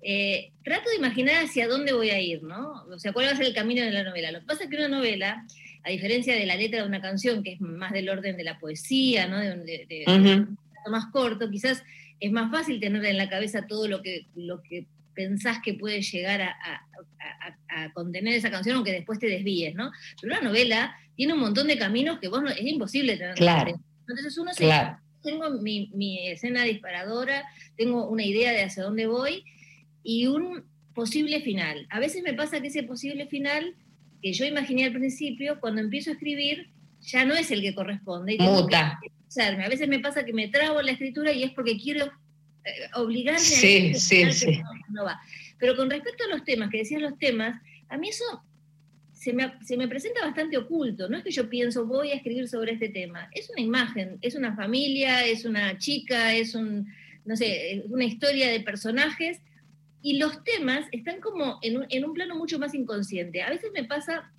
[0.00, 2.84] eh, trato de imaginar hacia dónde voy a ir, ¿no?
[2.84, 4.30] O sea, cuál va a ser el camino de la novela.
[4.30, 5.44] Lo que pasa es que una novela,
[5.82, 8.60] a diferencia de la letra de una canción, que es más del orden de la
[8.60, 9.40] poesía, ¿no?
[9.40, 10.06] De,
[10.88, 11.82] más corto, quizás
[12.20, 16.02] es más fácil tener en la cabeza todo lo que, lo que pensás que puede
[16.02, 16.88] llegar a,
[17.94, 19.90] contener esa canción, aunque después te desvíes, ¿no?
[20.20, 23.34] Pero una novela tiene un montón de caminos que vos no, es imposible tener.
[23.34, 23.80] Claro.
[24.00, 24.68] Entonces uno se,
[25.22, 27.44] tengo mi, escena disparadora,
[27.76, 29.44] tengo una idea de hacia dónde voy
[30.02, 31.86] y un posible final.
[31.90, 33.74] A veces me pasa que ese posible final
[34.20, 36.68] que yo imaginé al principio, cuando empiezo a escribir,
[37.00, 38.34] ya no es el que corresponde.
[38.34, 39.00] Y Muta.
[39.36, 42.12] a veces me pasa que me trago en la escritura y es porque quiero
[42.94, 44.62] obligarme sí, a sí, sí.
[44.88, 45.20] No, va.
[45.58, 48.24] Pero con respecto a los temas, que decías los temas, a mí eso
[49.12, 51.08] se me, se me, presenta bastante oculto.
[51.08, 53.30] No es que yo pienso, voy a escribir sobre este tema.
[53.32, 56.88] Es una imagen, es una familia, es una chica, es un,
[57.24, 59.40] no sé, una historia de personajes.
[60.02, 63.42] Y los temas están como en un, en un plano mucho más inconsciente.
[63.42, 64.32] A veces me pasa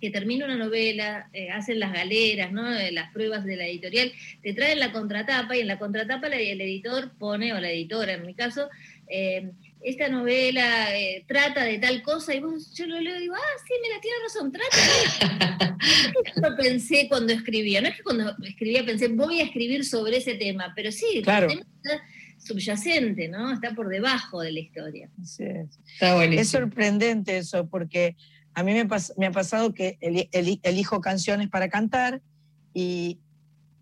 [0.00, 2.72] que termina una novela, eh, hacen las galeras, ¿no?
[2.72, 6.60] Eh, las pruebas de la editorial, te traen la contratapa y en la contratapa el
[6.60, 8.68] editor pone, o la editora en mi caso,
[9.08, 9.50] eh,
[9.82, 10.88] esta novela
[11.26, 14.16] trata de tal cosa y vos, yo lo leo y digo, ah, sí, mira, tiene
[14.24, 15.78] razón, trata.
[16.34, 20.16] yo lo pensé cuando escribía, no es que cuando escribía pensé, voy a escribir sobre
[20.16, 21.46] ese tema, pero sí, claro.
[21.46, 22.02] el tema está
[22.38, 23.52] subyacente, ¿no?
[23.52, 25.08] Está por debajo de la historia.
[25.24, 25.44] Sí.
[25.92, 28.16] Está Es sorprendente eso, porque
[28.56, 32.22] a mí me, ha pasado que elijo canciones para cantar
[32.72, 33.20] y,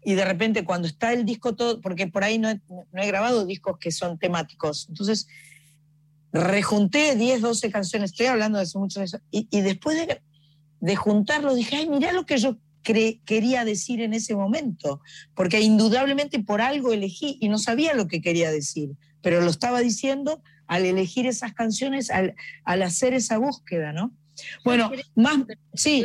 [0.04, 3.92] de repente cuando está el disco todo, porque por ahí no he, grabado discos que
[3.92, 5.28] son temáticos, entonces
[6.32, 10.20] rejunté 10, 12 canciones, estoy hablando de hace muchos años, y, después de,
[10.80, 15.00] de, juntarlo dije, ay, mirá lo que yo quería decir en ese momento,
[15.34, 18.90] porque indudablemente por algo elegí y no sabía lo que quería decir,
[19.22, 24.12] pero lo estaba diciendo al elegir esas canciones, al, al hacer esa búsqueda, ¿no?
[24.64, 25.38] Bueno, más,
[25.74, 26.04] sí.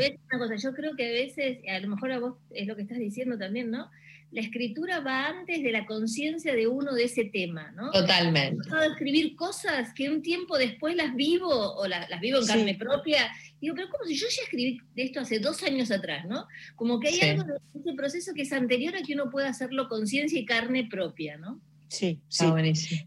[0.62, 3.38] yo creo que a veces, a lo mejor a vos es lo que estás diciendo
[3.38, 3.90] también, ¿no?
[4.32, 7.90] La escritura va antes de la conciencia de uno de ese tema, ¿no?
[7.90, 8.70] Totalmente.
[8.70, 13.32] Puedo escribir cosas que un tiempo después las vivo, o las, vivo en carne propia,
[13.60, 16.48] digo, pero como si yo ya escribí de esto hace dos años atrás, ¿no?
[16.76, 19.88] Como que hay algo de ese proceso que es anterior a que uno pueda hacerlo
[19.88, 21.60] conciencia y carne propia, ¿no?
[21.90, 22.46] Sí, sí.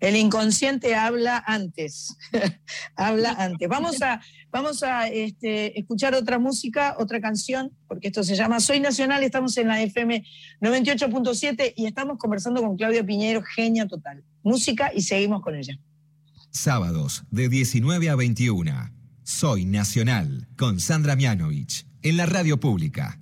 [0.01, 2.17] El inconsciente habla antes.
[2.97, 3.69] habla antes.
[3.69, 4.21] Vamos a,
[4.51, 9.57] vamos a este, escuchar otra música, otra canción, porque esto se llama Soy Nacional, estamos
[9.57, 10.25] en la FM
[10.61, 14.25] 98.7 y estamos conversando con Claudia Piñero, genia total.
[14.43, 15.79] Música y seguimos con ella.
[16.51, 18.91] Sábados de 19 a 21.
[19.23, 23.22] Soy Nacional con Sandra Mianovich en la radio pública.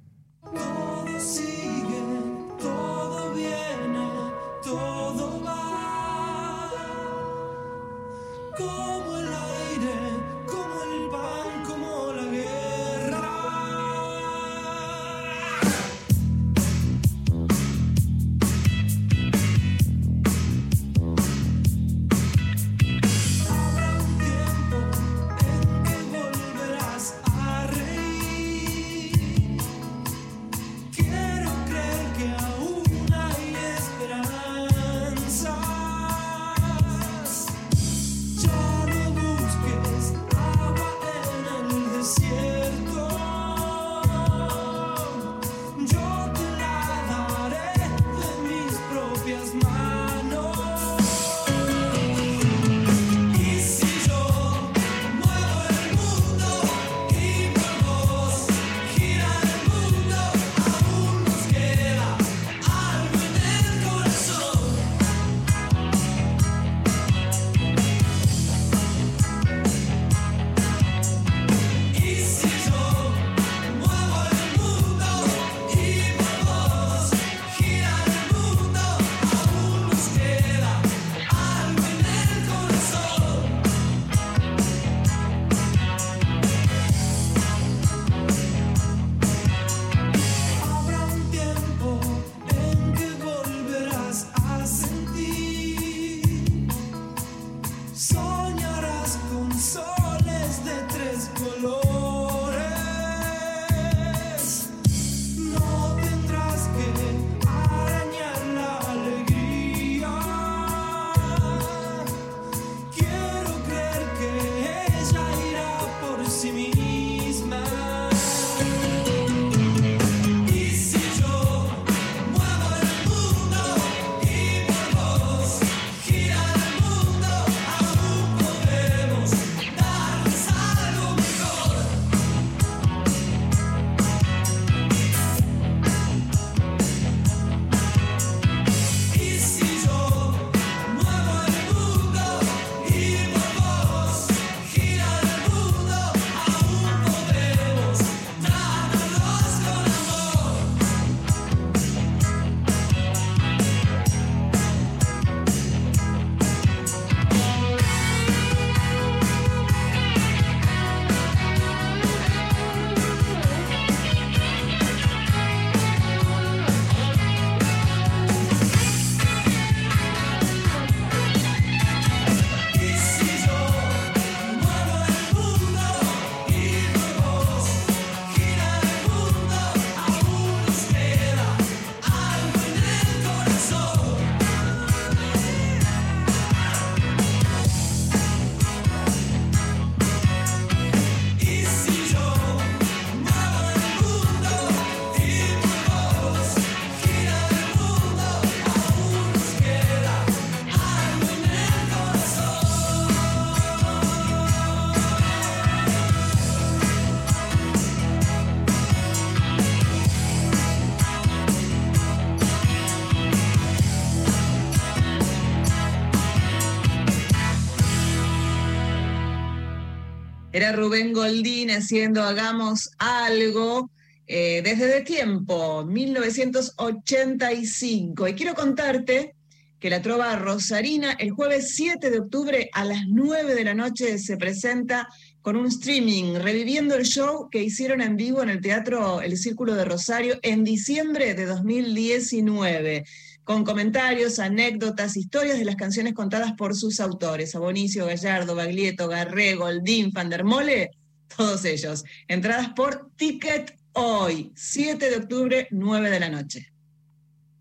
[220.72, 223.90] Rubén Goldín haciendo Hagamos algo
[224.26, 228.28] eh, desde de tiempo, 1985.
[228.28, 229.34] Y quiero contarte
[229.80, 234.18] que la Trova Rosarina el jueves 7 de octubre a las 9 de la noche
[234.18, 235.08] se presenta
[235.42, 239.74] con un streaming, reviviendo el show que hicieron en vivo en el Teatro El Círculo
[239.74, 243.04] de Rosario en diciembre de 2019
[243.44, 249.54] con comentarios, anécdotas, historias de las canciones contadas por sus autores, Abonicio, Gallardo, Baglietto, Garré,
[249.54, 250.90] Goldín, Fandermole,
[251.36, 252.04] todos ellos.
[252.28, 256.72] Entradas por Ticket hoy, 7 de octubre, 9 de la noche.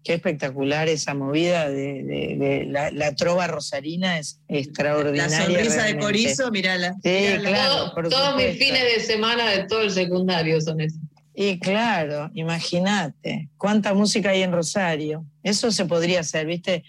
[0.04, 5.40] Qué espectacular esa movida de, la, trova rosarina, es extraordinaria.
[5.40, 6.96] La sonrisa de Corizo, mirala.
[7.04, 7.94] Sí, claro.
[8.10, 11.00] todos mis fines de semana de todo el secundario son esos.
[11.42, 15.26] Y claro, imagínate, cuánta música hay en Rosario.
[15.42, 16.84] Eso se podría hacer, ¿viste?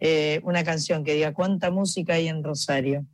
[0.00, 3.04] Eh, una canción que diga cuánta música hay en Rosario.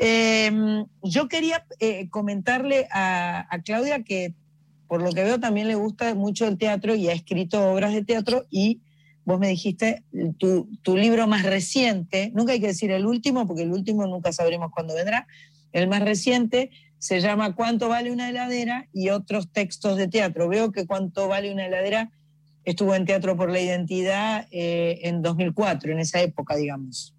[0.00, 4.34] Em, yo quería eh, comentarle a, Claudia que
[4.88, 8.04] por lo que veo también le gusta mucho el teatro y ha escrito obras de
[8.04, 8.80] teatro y
[9.24, 10.02] vos me dijiste
[10.38, 14.32] tu, tu libro más reciente, nunca hay que decir el último porque el último nunca
[14.32, 15.28] sabremos cuándo vendrá,
[15.70, 16.72] el más reciente
[17.02, 18.86] se llama ¿Cuánto vale una heladera?
[18.92, 20.48] y otros textos de teatro.
[20.48, 22.12] Veo que ¿Cuánto vale una heladera?
[22.64, 27.12] estuvo en Teatro por la Identidad eh, en 2004, en esa época, digamos.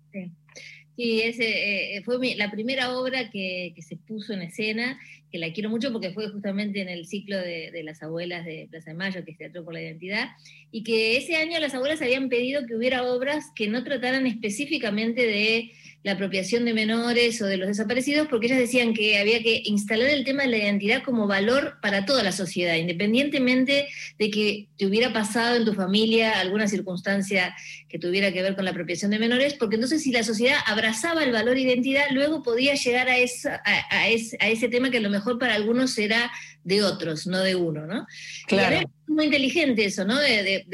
[0.96, 1.22] Sí.
[1.22, 4.98] ese, eh, fue la primera obra que, se puso en escena,
[5.30, 8.70] que la quiero mucho porque fue justamente en el ciclo de, de, las abuelas de
[8.72, 10.30] Plaza de Mayo, que es Teatro por la Identidad,
[10.72, 15.28] y que ese año las abuelas habían pedido que hubiera obras que no trataran específicamente
[15.28, 15.74] de
[16.04, 20.10] la apropiación de menores o de los desaparecidos, porque ellas decían que había que instalar
[20.10, 23.88] el tema de la identidad como valor para toda la sociedad, independientemente
[24.20, 27.56] de que te hubiera pasado en tu familia alguna circunstancia
[27.88, 31.24] que tuviera que ver con la apropiación de menores, porque entonces si la sociedad abrazaba
[31.24, 35.40] el valor identidad, luego podía llegar a, esa, a, ese, tema que a lo mejor
[35.40, 36.30] para algunos era
[36.66, 38.06] de otros, no de uno, ¿no?
[38.48, 38.76] Claro.
[38.78, 40.20] es muy inteligente eso, ¿no?
[40.20, 40.66] de,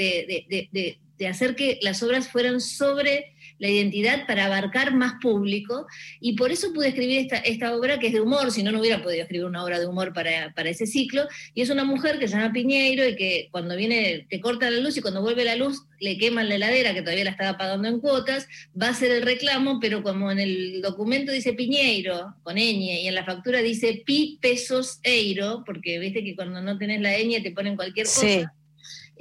[1.19, 5.85] de hacer que las obras fueran sobre la identidad para abarcar más público,
[6.19, 8.79] y por eso pude escribir esta, esta obra que es de humor, si no, no
[8.79, 12.19] hubiera podido escribir una obra de humor para, para, ese ciclo, y es una mujer
[12.19, 15.43] que se llama Piñeiro y que cuando viene te corta la luz y cuando vuelve
[15.43, 18.47] la luz le queman la heladera que todavía la estaba pagando en cuotas,
[18.81, 23.07] va a hacer el reclamo, pero como en el documento dice Piñeiro, con ñ, y
[23.07, 27.43] en la factura dice pi pesos eiro, porque viste que cuando no tenés la ñ
[27.43, 28.53] te ponen cualquier cosa.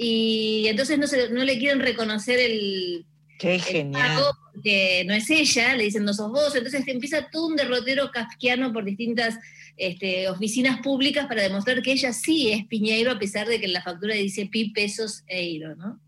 [0.00, 3.04] Y entonces no, se, no le quieren reconocer el,
[3.38, 4.20] Qué genial.
[4.62, 8.72] que no es ella, le dicen no sos vos, entonces empieza todo un derrotero kafkiano
[8.72, 9.38] por distintas
[9.76, 13.72] este, oficinas públicas para demostrar que ella sí es Piñeiro, a pesar de que en
[13.72, 16.00] la factura dice pi pesos eiro, ¿no?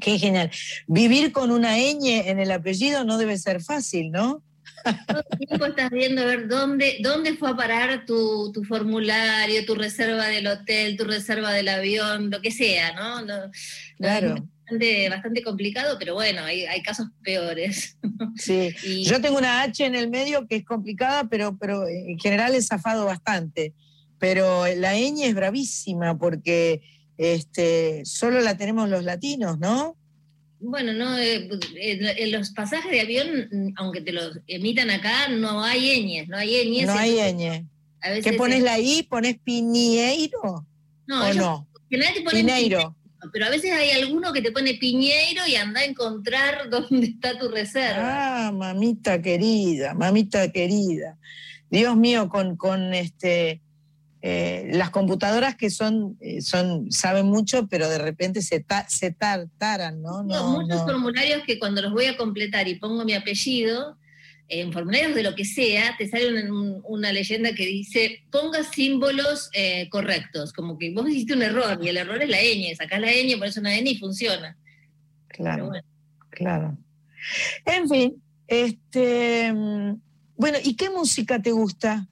[0.00, 0.50] Qué genial.
[0.86, 4.42] Vivir con una ñ en el apellido no debe ser fácil, ¿no?
[5.06, 9.74] Todo el tiempo estás viendo a ver dónde, dónde fue a parar tu, formulario, tu
[9.74, 13.26] reserva del hotel, tu reserva del avión, lo que sea, ¿no?
[13.98, 14.48] claro
[15.10, 17.98] bastante, complicado, pero bueno, hay, casos peores.
[18.36, 18.72] Sí,
[19.04, 22.62] yo tengo una H en el medio que es complicada, pero, pero en general he
[22.62, 23.74] zafado bastante.
[24.18, 26.82] Pero la ñ es bravísima porque
[27.18, 29.96] este, solo la tenemos los latinos, ¿no?
[30.62, 36.04] Bueno, no, eh, en, los pasajes de avión, aunque te los emitan acá, no hay
[36.04, 36.86] ñes, no hay ñes.
[36.86, 37.66] No hay ñ.
[38.22, 39.02] ¿Qué pones la I?
[39.02, 40.66] ¿Pones Piñeiro?
[41.06, 41.68] No, ¿O no?
[41.88, 42.96] Pineiro
[43.30, 47.38] pero a veces hay alguno que te pone piñeiro y anda a encontrar dónde está
[47.38, 48.46] tu reserva.
[48.48, 51.18] Ah, mamita querida, mamita querida.
[51.70, 53.61] Dios mío, con, con este,
[54.24, 60.00] eh, las computadoras que son, eh, son, saben mucho, pero de repente se, se taran,
[60.00, 60.22] ¿no?
[60.22, 63.98] no muchos formularios que cuando los voy a completar y pongo mi apellido,
[64.46, 66.48] en formularios de lo que sea, te sale
[66.84, 71.88] una, leyenda que dice, ponga símbolos eh, correctos, como que vos hiciste un error y
[71.88, 74.56] el error es la ñ, sacás la ñ, pones una n y funciona.
[75.26, 75.72] Claro,
[76.30, 76.78] claro.
[77.64, 79.52] En fin, este,
[80.36, 82.06] bueno, ¿y qué música te gusta?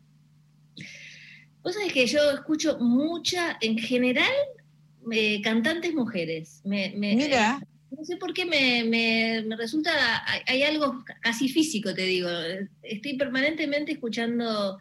[1.63, 4.33] Vos sabés que yo escucho mucha, en general,
[5.13, 6.61] eh, cantantes mujeres.
[6.65, 9.91] Mira no sé por qué me, resulta,
[10.47, 12.29] hay, algo casi físico, te digo.
[12.83, 14.79] Estoy permanentemente escuchando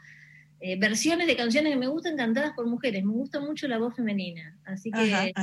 [0.59, 3.03] eh, versiones de canciones que me gustan cantadas por mujeres.
[3.03, 4.57] Me gusta mucho la voz femenina.
[4.63, 5.33] Así que.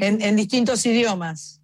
[0.00, 1.60] En, distintos idiomas.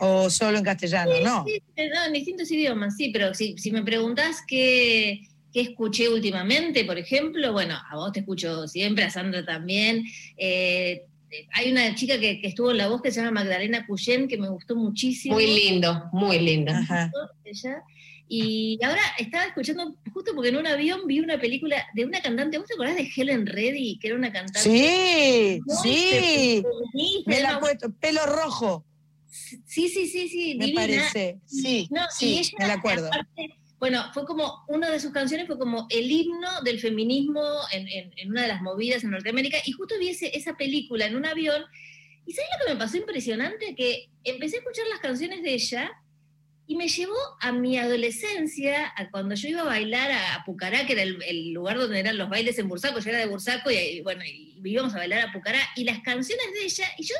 [0.00, 1.44] O solo en castellano, ¿no?
[1.46, 6.98] Sí, no, en distintos idiomas, sí, pero si, me preguntás qué, qué, escuché últimamente, por
[6.98, 10.04] ejemplo, bueno, a vos te escucho siempre, a Sandra también.
[10.36, 11.02] Eh,
[11.52, 14.48] hay una chica que, estuvo en la voz que se llama Magdalena Cuyén, que me
[14.48, 15.34] gustó muchísimo.
[15.34, 16.86] Muy lindo, muy linda.
[18.28, 22.56] Y ahora estaba escuchando, justo porque en un avión vi una película de una cantante,
[22.56, 24.60] ¿vos te acordás de Helen Reddy, que era una cantante?
[24.60, 26.64] Sí, sí.
[27.26, 28.86] Me la puesto, pelo rojo.
[29.66, 30.54] Sí, sí, sí, sí.
[30.58, 31.40] Me parece.
[31.46, 33.10] Sí, sí, me la acuerdo.
[33.82, 38.30] Bueno, fue como, una de sus canciones fue como el himno del feminismo en, en,
[38.30, 41.64] una de las movidas en Norteamérica, y justo vi esa película en un avión,
[42.24, 43.74] y ¿sabes lo que me pasó impresionante?
[43.74, 45.90] Que empecé a escuchar las canciones de ella,
[46.72, 50.94] y me llevó a mi adolescencia, a cuando yo iba a bailar a, Pucará, que
[50.94, 54.24] era el, lugar donde eran los bailes en Bursaco, yo era de Bursaco y, bueno,
[54.24, 57.14] y íbamos a bailar a Pucará, y las canciones de ella, y yo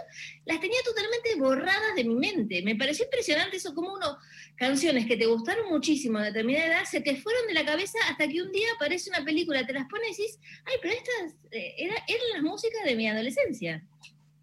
[0.46, 2.62] las tenía totalmente borradas de mi mente.
[2.62, 4.16] Me pareció impresionante eso, como uno,
[4.56, 8.26] canciones que te gustaron muchísimo a determinada edad, se te fueron de la cabeza hasta
[8.26, 11.74] que un día aparece una película, te las pones y dices, ay, pero estas eh,
[11.76, 13.84] eran las músicas de mi adolescencia.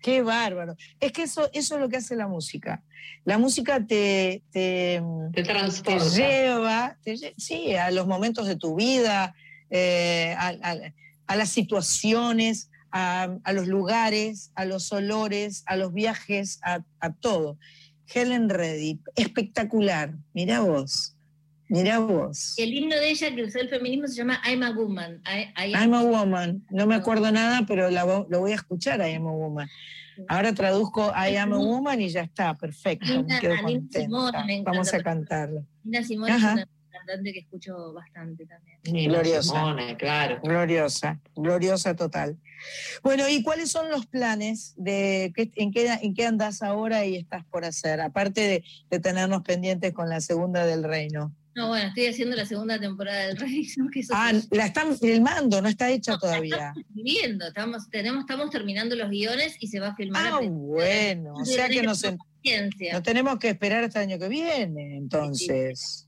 [0.02, 0.76] Qué bárbaro.
[1.00, 2.84] Es que eso, eso es lo que hace la música.
[3.26, 5.02] La música te, te,
[6.16, 6.98] lleva
[7.38, 9.36] sí, a los momentos de tu vida,
[9.70, 16.82] eh, a, las situaciones, a, los lugares, a los olores, a los viajes, a,
[17.20, 17.58] todo.
[18.12, 20.16] Helen Reddy, espectacular.
[20.34, 21.16] Mira vos.
[21.70, 22.56] Mira vos.
[22.58, 25.22] El himno de ella que usó el feminismo se llama I'm a Woman.
[25.56, 26.66] I'm a Woman.
[26.72, 29.70] No me acuerdo nada, pero lo voy a escuchar, I am a Woman.
[30.28, 33.24] Ahora traduzco I am a Woman y ya está, perfecto.
[33.24, 34.44] me quedo contenta.
[34.64, 35.66] Vamos a cantarlo.
[35.84, 39.10] Nina Simone es una cantante que escucho bastante también.
[39.12, 39.76] gloriosa.
[39.98, 40.42] claro.
[40.42, 42.38] Gloriosa, gloriosa total.
[43.04, 47.46] Bueno, ¿y cuáles son los planes de en qué, en qué andas ahora y estás
[47.46, 48.02] por hacer?
[48.02, 51.34] Aparte de, de tenernos pendientes con la segunda del reino.
[51.60, 53.68] No, bueno, estoy haciendo la segunda temporada del Rey.
[54.14, 56.56] ah, la están filmando, no está hecha todavía.
[56.56, 60.26] estamos escribiendo, estamos, tenemos, estamos terminando los guiones y se va a filmar.
[60.26, 64.96] Ah, bueno, o sea que nos, no tenemos que esperar hasta el año que viene,
[64.96, 66.08] entonces.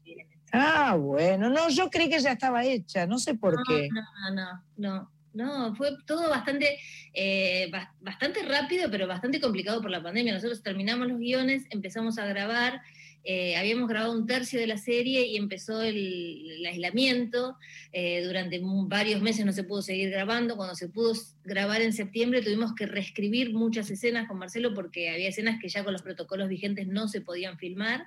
[0.54, 3.90] ah, bueno, no, yo creí que ya estaba hecha, no sé por qué.
[3.92, 5.12] No, no, no.
[5.34, 6.78] No, fue todo bastante,
[7.14, 7.72] eh,
[8.02, 10.34] bastante rápido, pero bastante complicado por la pandemia.
[10.34, 12.82] Nosotros terminamos los guiones, empezamos a grabar
[13.24, 17.58] eh, habíamos grabado un tercio de la serie y empezó el, aislamiento.
[17.94, 20.56] Eh, durante varios meses no se pudo seguir grabando.
[20.56, 21.14] Cuando se pudo
[21.44, 25.84] grabar en septiembre tuvimos que reescribir muchas escenas con Marcelo porque había escenas que ya
[25.84, 28.06] con los protocolos vigentes no se podían filmar.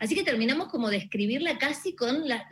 [0.00, 2.44] Así que terminamos como de escribirla casi con la,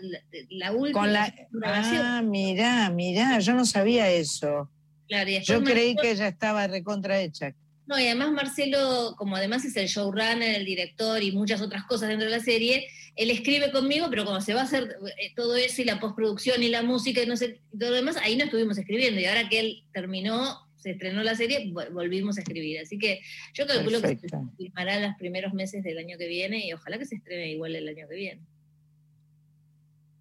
[0.73, 1.33] última con la,
[1.65, 4.69] Ah, mirá, mirá, yo no sabía eso.
[5.09, 7.55] yo creí que ya estaba recontrahecha.
[7.87, 12.09] No, y además Marcelo, como además es el showrunner, el director y muchas otras cosas
[12.09, 15.57] dentro de la serie, él escribe conmigo, pero cuando se va a hacer eh, todo
[15.57, 18.45] eso y la postproducción y la música y no sé, todo lo demás, ahí no
[18.45, 19.21] estuvimos escribiendo.
[19.21, 22.81] Y ahora que él terminó, se estrenó la serie, volvimos a escribir.
[22.81, 23.21] Así que
[23.55, 27.07] yo calculo que se filmará los primeros meses del año que viene y ojalá que
[27.07, 28.43] se estrene igual el año que viene.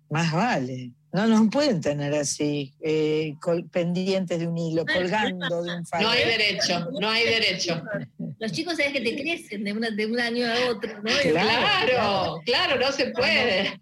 [0.10, 0.92] Más vale.
[1.16, 3.36] No nos pueden tener así, eh,
[3.72, 6.04] pendientes de un hilo, colgando de un faro.
[6.04, 7.82] No hay derecho, no hay derecho.
[8.38, 11.12] Los chicos, sabes que te crecen de, de un año a otro, ¿no?
[11.22, 13.80] Claro, claro, no se puede.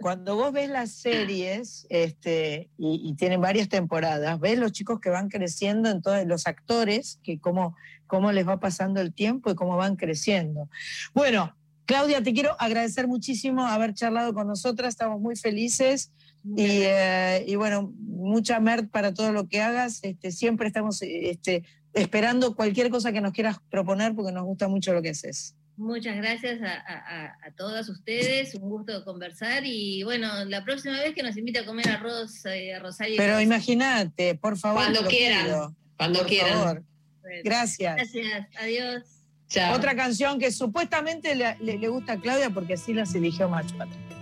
[0.00, 5.28] Cuando vos ves las series este, y, tienen varias temporadas, ves los chicos que van
[5.28, 9.76] creciendo en todos los actores, que cómo, cómo les va pasando el tiempo y cómo
[9.76, 10.70] van creciendo.
[11.12, 11.54] Bueno,
[11.86, 16.12] Claudia, te quiero agradecer muchísimo haber charlado con nosotras, estamos muy felices.
[16.56, 20.00] Eh, y, bueno, mucha mer para todo lo que hagas.
[20.02, 24.92] Este, siempre estamos este, esperando cualquier cosa que nos quieras proponer porque nos gusta mucho
[24.92, 25.56] lo que haces.
[25.76, 31.36] Muchas gracias a, todas ustedes, un gusto conversar y bueno, la próxima vez que nos
[31.38, 33.16] invite a comer arroz eh, a Rosario.
[33.16, 34.82] Pero imagínate, por favor.
[34.82, 36.84] Cuando quieran, cuando quieran.
[37.44, 37.96] Gracias.
[37.96, 39.19] Gracias, adiós.
[39.74, 44.19] Otra canción que supuestamente le, gusta a Claudia porque así las eligió Macho atravesó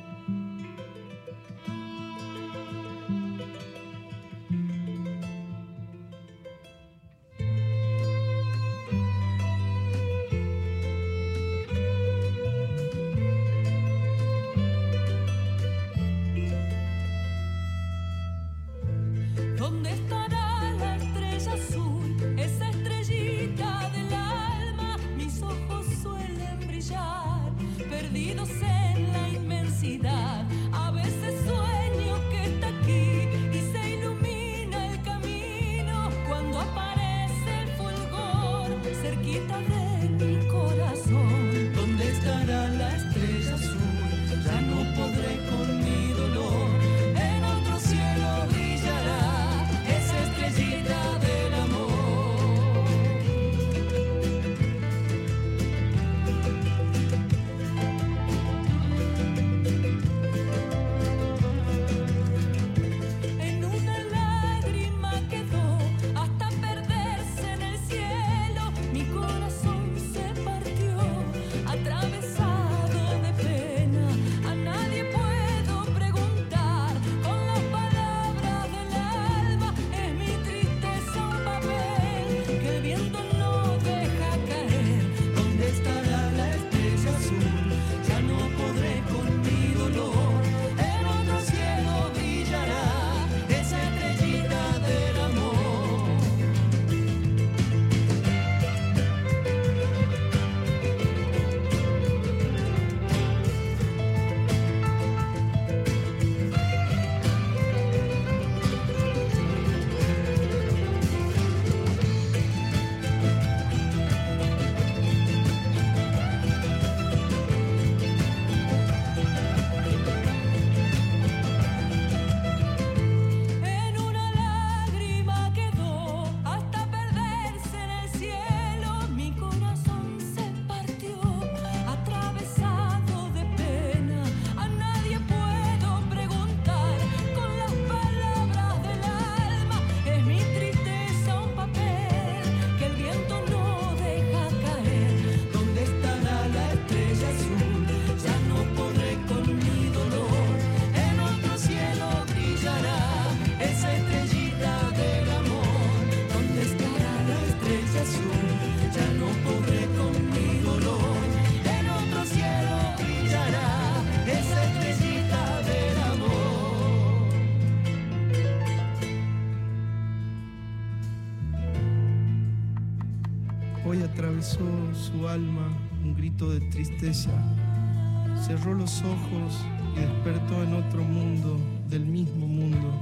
[178.46, 179.66] Cerró los ojos
[179.96, 181.58] y despertó en otro mundo,
[181.88, 182.92] del mismo mundo.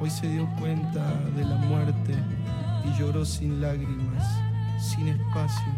[0.00, 2.14] Hoy se dio cuenta de la muerte
[2.84, 4.26] y lloró sin lágrimas,
[4.80, 5.72] sin espacio,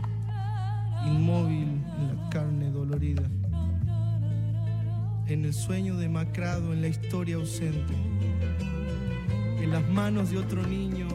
[1.04, 3.24] inmóvil en la carne dolorida.
[5.26, 7.94] En el sueño demacrado, en la historia ausente.
[9.60, 11.08] En las manos de otro niño,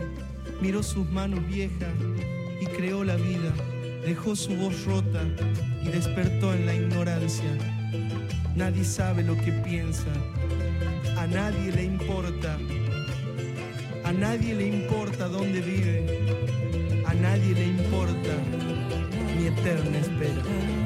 [0.61, 1.93] miró sus manos viejas
[2.61, 3.51] y creó la vida.
[4.05, 5.23] Dejó su voz rota
[5.83, 7.51] y despertó en la ignorancia.
[8.55, 10.11] Nadie sabe lo que piensa,
[11.17, 12.57] a nadie le importa,
[14.03, 16.05] a nadie le importa dónde vive,
[17.05, 18.33] a nadie le importa
[19.37, 20.80] mi eterna espera.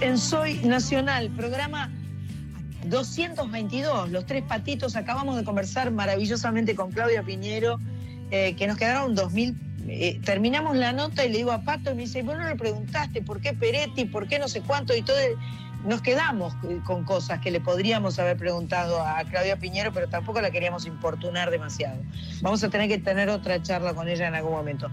[0.00, 1.90] En Soy Nacional, programa
[2.84, 4.94] 222, Los Tres Patitos.
[4.94, 7.80] Acabamos de conversar maravillosamente con Claudia Piñero,
[8.30, 9.56] eh, que nos quedaron 2000.
[9.88, 12.54] Eh, terminamos la nota y le digo a Pato y me dice, bueno, no le
[12.54, 15.16] preguntaste por qué Peretti, por qué no sé cuánto y todo.
[15.84, 16.54] Nos quedamos
[16.84, 21.50] con cosas que le podríamos haber preguntado a Claudia Piñero, pero tampoco la queríamos importunar
[21.50, 22.00] demasiado.
[22.40, 24.88] Vamos a tener que tener otra charla con ella en algún momento.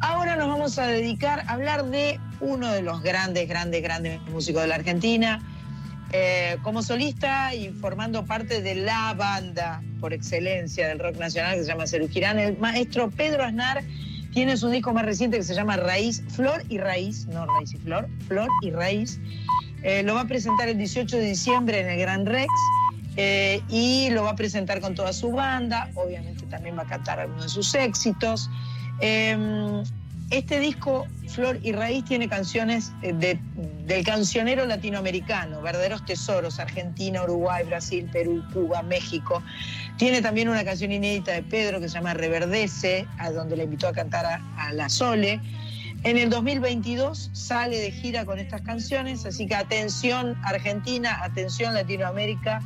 [0.00, 4.62] Ahora nos vamos a dedicar a hablar de uno de los grandes, grandes, grandes músicos
[4.62, 5.40] de la Argentina.
[6.12, 11.62] Eh, como solista y formando parte de la banda por excelencia del rock nacional que
[11.62, 13.82] se llama Cerú el maestro Pedro Aznar
[14.32, 17.78] tiene su disco más reciente que se llama Raíz, Flor y Raíz, no Raíz y
[17.78, 19.18] Flor, Flor y Raíz.
[19.82, 22.52] Eh, lo va a presentar el 18 de diciembre en el Gran Rex
[23.16, 25.90] eh, y lo va a presentar con toda su banda.
[25.94, 28.50] Obviamente también va a cantar algunos de sus éxitos.
[29.00, 29.82] Em,
[30.30, 33.38] este disco, Flor y Raíz, tiene canciones eh,
[33.86, 39.42] del cancionero latinoamericano, verdaderos tesoros, Argentina, Uruguay, Brasil, Perú, Cuba, México.
[39.98, 43.86] Tiene también una canción inédita de Pedro que se llama Reverdece, a donde le invitó
[43.86, 45.40] a cantar a, a La Sole.
[46.02, 52.60] En el 2022 sale de gira con estas canciones, así que atención Argentina, atención Latinoamérica,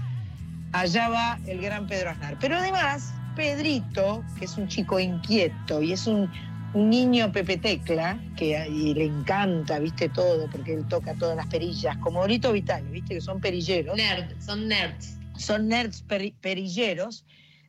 [0.72, 2.36] allá va el gran Pedro Aznar.
[2.40, 6.30] Pero además Pedrito, que es un chico inquieto y es un,
[6.72, 12.20] niño Pepe Tecla, que le encanta, viste, todo, porque él toca todas las perillas, como
[12.20, 13.98] Orito Vital, viste, que son perilleros.
[14.38, 15.18] son nerds.
[15.36, 16.04] Son nerds
[16.40, 17.24] perilleros.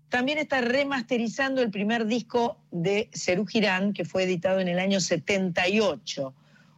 [0.09, 4.99] También está remasterizando el primer disco de Cerú Girán, que fue editado en el año
[4.99, 6.33] 78.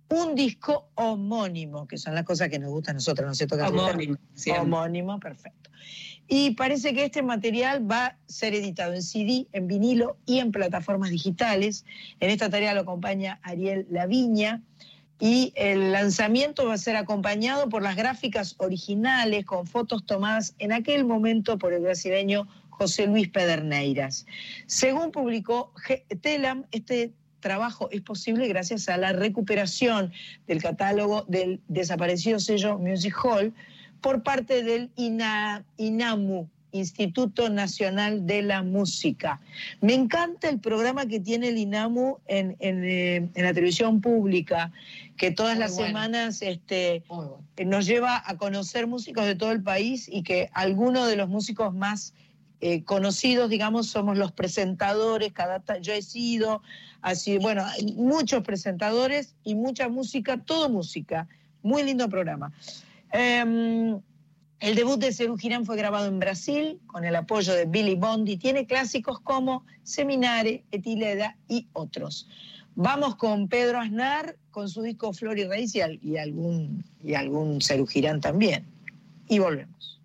[0.09, 3.67] Un disco homónimo, que son las cosas que nos gustan a nosotros, ¿no se toca?
[3.67, 4.17] Homónimo.
[4.59, 5.62] Homónimo, perfecto.
[6.27, 10.51] Y parece que este material va a ser editado en CD, en vinilo y en
[10.51, 11.85] plataformas digitales.
[12.19, 14.61] En esta tarea lo acompaña Ariel Laviña.
[15.19, 20.73] Y el lanzamiento va a ser acompañado por las gráficas originales con fotos tomadas en
[20.73, 24.25] aquel momento por el brasileño José Luis Pederneiras.
[24.65, 25.71] Según publicó
[26.21, 30.11] Telam, este trabajo es posible gracias a la recuperación
[30.47, 33.53] del catálogo del desaparecido sello Music Hall,
[34.03, 39.39] por parte del INAMU, Instituto Nacional de la Música.
[39.79, 44.71] Me encanta el programa que tiene el INAMU en, eh, la televisión pública,
[45.15, 47.03] que todas las semanas este,
[47.65, 51.73] nos lleva a conocer músicos de todo el país y que algunos de los músicos
[51.73, 52.13] más
[52.59, 56.61] eh, conocidos, digamos, somos los presentadores, cada yo he sido,
[57.01, 57.63] así, bueno,
[57.95, 61.27] muchos presentadores y mucha música, todo música.
[61.61, 62.51] Muy lindo programa.
[63.13, 64.01] Em,
[64.59, 68.37] el debut de Cerú Girán fue grabado en Brasil con el apoyo de Billy Bondi.
[68.37, 72.27] Tiene clásicos como Seminare, Etileda y otros.
[72.75, 75.81] Vamos con Pedro Aznar, con su disco Flor y Raíz y,
[76.17, 78.65] algún, y algún Girán también.
[79.27, 80.01] Y volvemos.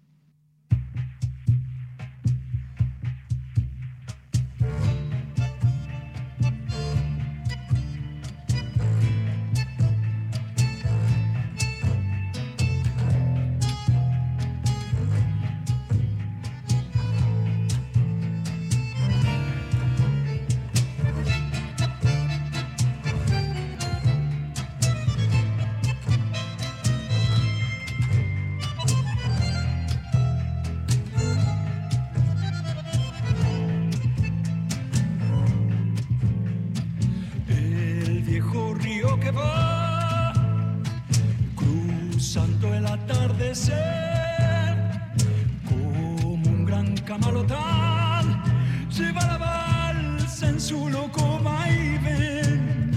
[38.98, 40.32] Que va
[41.54, 43.76] cruzando el atardecer
[45.68, 48.42] como un gran camalotán
[48.90, 52.90] lleva la balsa en su loco vaivén.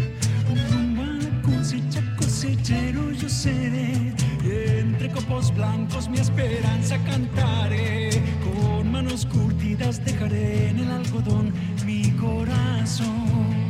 [0.50, 4.14] La cosecha cosechero yo seré.
[4.44, 8.10] Entre copos blancos mi esperanza cantaré.
[8.44, 11.54] Con manos curtidas dejaré en el algodón
[11.86, 13.61] mi corazón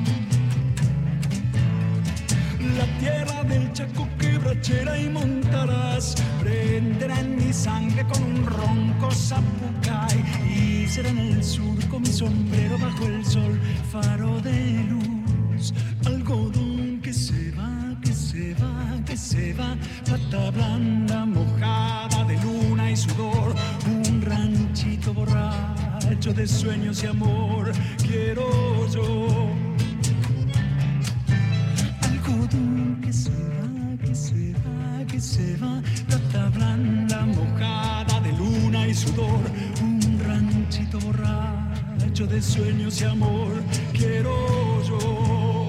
[2.78, 6.16] la tierra del Chaco quebrachera y montarás.
[6.40, 12.78] Prenderá en mi sangre con un ronco zapucay y será en el surco mi sombrero
[12.78, 13.60] bajo el sol.
[13.92, 15.74] Faro de luz
[16.06, 19.76] algodón que se va que se va que se va.
[20.06, 23.54] Plata blanda mojada de luna y sudor.
[23.88, 27.72] Un ranchito borracho de sueños y amor.
[27.98, 29.61] Quiero yo
[32.52, 38.88] algodón que se va, que se va, que se va, plata blanda mojada de luna
[38.88, 39.42] y sudor,
[39.82, 45.61] un ranchito borracho de sueños y amor, quiero yo.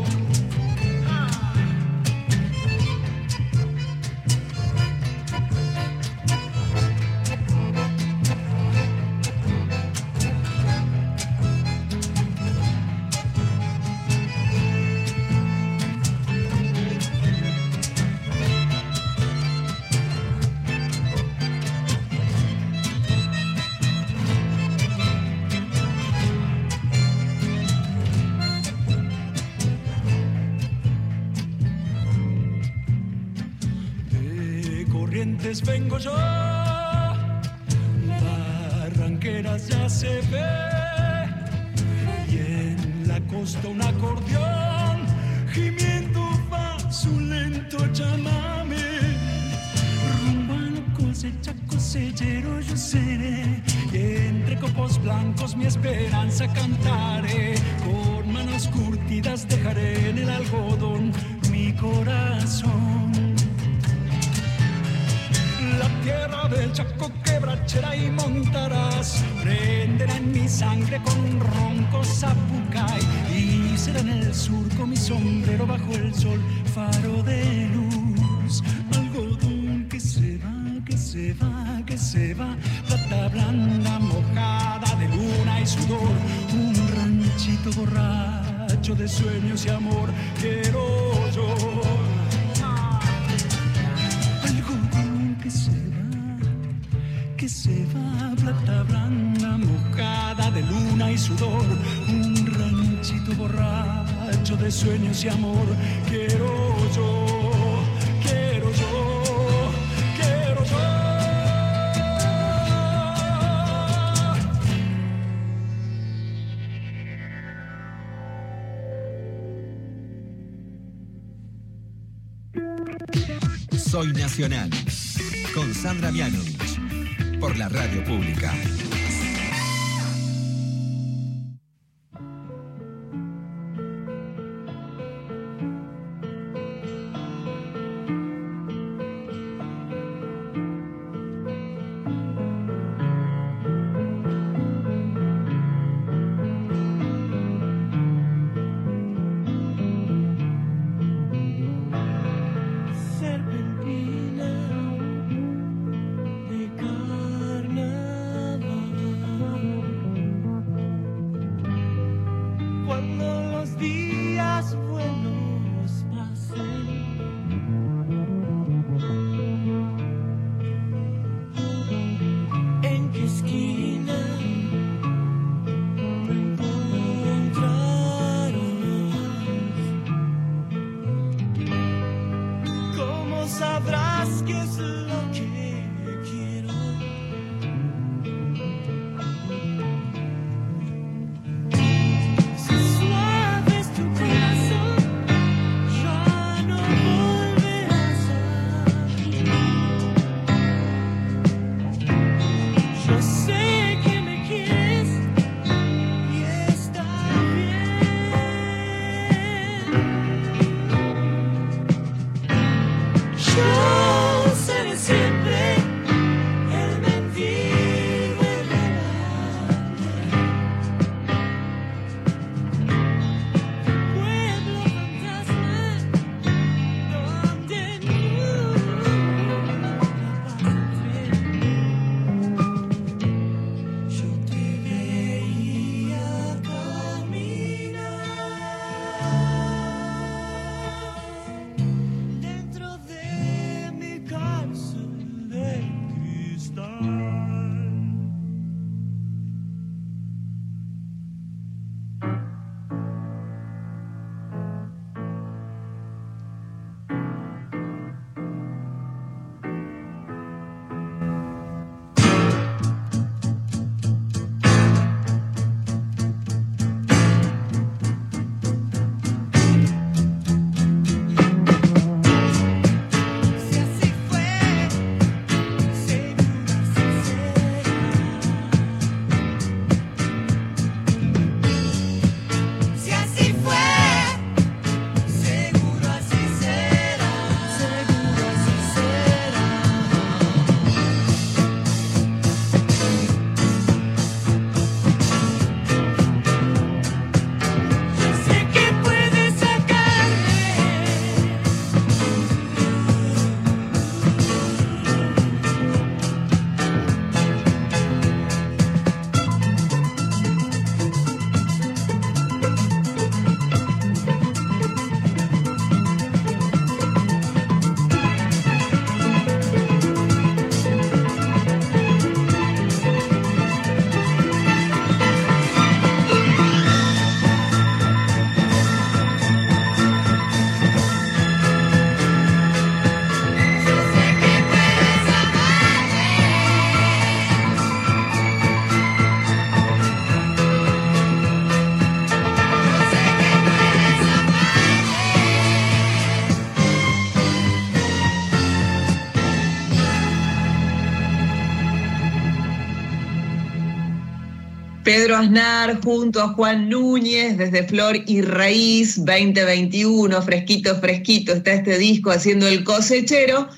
[355.04, 361.98] Pedro Aznar junto a Juan Núñez desde Flor y Raíz 2021, fresquito, fresquito, está este
[361.98, 363.68] disco haciendo el cosechero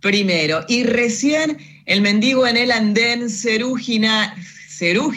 [0.00, 0.64] primero.
[0.66, 4.34] Y recién el mendigo en el andén, Cerú Girán,
[4.68, 5.12] Cerú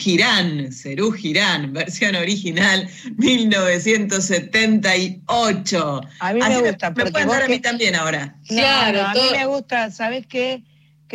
[1.12, 2.88] Girán, versión original,
[3.18, 6.02] 1978.
[6.20, 6.92] A mí me gusta.
[6.92, 8.36] Me, pueden dar a mí también ahora.
[8.48, 10.62] claro, a mí me gusta, ¿sabes qué?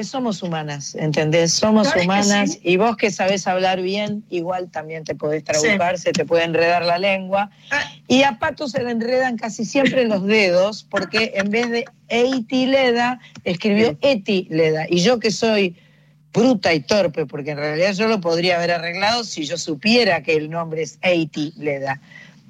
[0.00, 1.52] Que somos humanas, ¿entendés?
[1.52, 6.24] Somos humanas y vos que sabés hablar bien, igual también te podés trabucar, se te
[6.24, 7.50] puede enredar la lengua.
[7.70, 7.82] Ah.
[8.08, 12.64] Y a Pato se le enredan casi siempre los dedos, porque en vez de Eiti
[12.64, 14.86] Leda, escribió Eti Leda.
[14.88, 15.76] Y yo que soy
[16.32, 20.32] bruta y torpe, porque en realidad yo lo podría haber arreglado si yo supiera que
[20.32, 22.00] el nombre es Eiti Leda.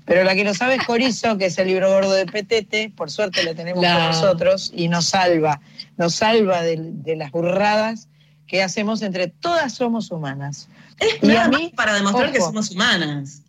[0.05, 3.11] Pero la que lo sabe es Corizo, que es el libro gordo de Petete, por
[3.11, 5.61] suerte lo tenemos con nosotros y nos salva,
[5.97, 8.09] nos salva de, las burradas
[8.47, 10.69] que hacemos entre todas somos humanas.
[10.99, 13.43] Es y a mí, para demostrar que somos humanas.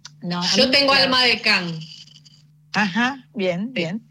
[0.56, 1.80] Yo tengo alma de can.
[2.74, 4.02] Ajá, bien, bien.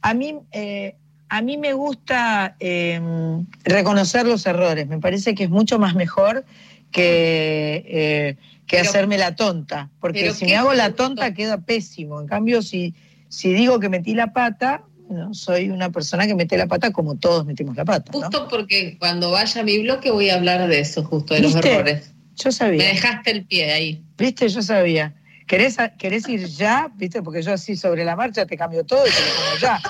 [0.00, 0.96] A mí, eh,
[1.28, 6.44] a mí me gusta em, reconocer los errores, me parece que es mucho más mejor
[6.90, 7.84] que...
[7.86, 8.36] Eh,
[8.74, 12.20] que hacerme la tonta, porque si me hago la tonta queda pésimo.
[12.20, 12.94] En cambio, si,
[13.28, 17.16] si digo que metí la pata, bueno, soy una persona que mete la pata como
[17.16, 18.12] todos metimos la pata.
[18.12, 21.54] Justo porque cuando vaya a mi bloque voy a hablar de eso, justo de los
[21.56, 22.12] errores.
[22.36, 22.78] Yo sabía.
[22.78, 24.04] Me dejaste el pie ahí.
[24.18, 25.14] Viste, yo sabía.
[25.46, 26.90] ¿Querés, ¿Querés ir ya?
[26.96, 27.22] ¿Viste?
[27.22, 29.80] Porque yo así sobre la marcha te cambio todo y te lo pongo ya.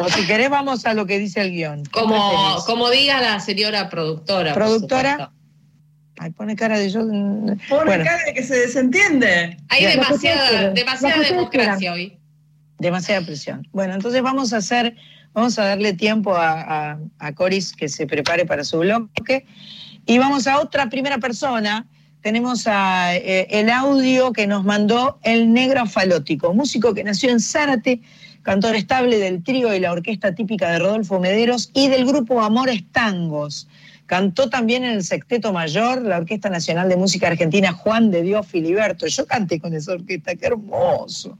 [0.00, 1.84] O si querés, vamos a lo que dice el guion.
[1.86, 4.54] Como, como diga la señora productora.
[4.54, 5.32] Productora.
[6.18, 7.00] Ay, pone cara de yo.
[7.68, 9.56] Pone cara de que se desentiende.
[9.68, 12.18] Hay demasiada, demasiada democracia hoy.
[12.78, 13.66] Demasiada presión.
[13.72, 14.94] Bueno, entonces vamos a hacer,
[15.32, 19.46] vamos a darle tiempo a, a, Coris que se prepare para su bloque.
[20.06, 21.86] Y vamos a otra primera persona.
[22.20, 27.40] Tenemos a, eh, el audio que nos mandó el negro falótico, músico que nació en
[27.40, 28.00] Zárate,
[28.42, 32.84] cantor estable del trío y la orquesta típica de Rodolfo Mederos y del grupo Amores
[32.92, 33.68] Tangos.
[34.06, 38.46] Cantó también en el Sexteto Mayor, la Orquesta Nacional de Música Argentina, Juan de Dios
[38.46, 39.06] Filiberto.
[39.06, 41.38] Yo canté con esa orquesta, qué hermoso.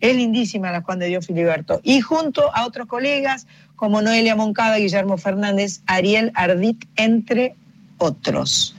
[0.00, 1.80] Es lindísima la Juan de Dios Filiberto.
[1.82, 7.54] Y junto a otros colegas como Noelia Moncada, Guillermo Fernández, Ariel Ardit, entre
[7.98, 8.74] otros.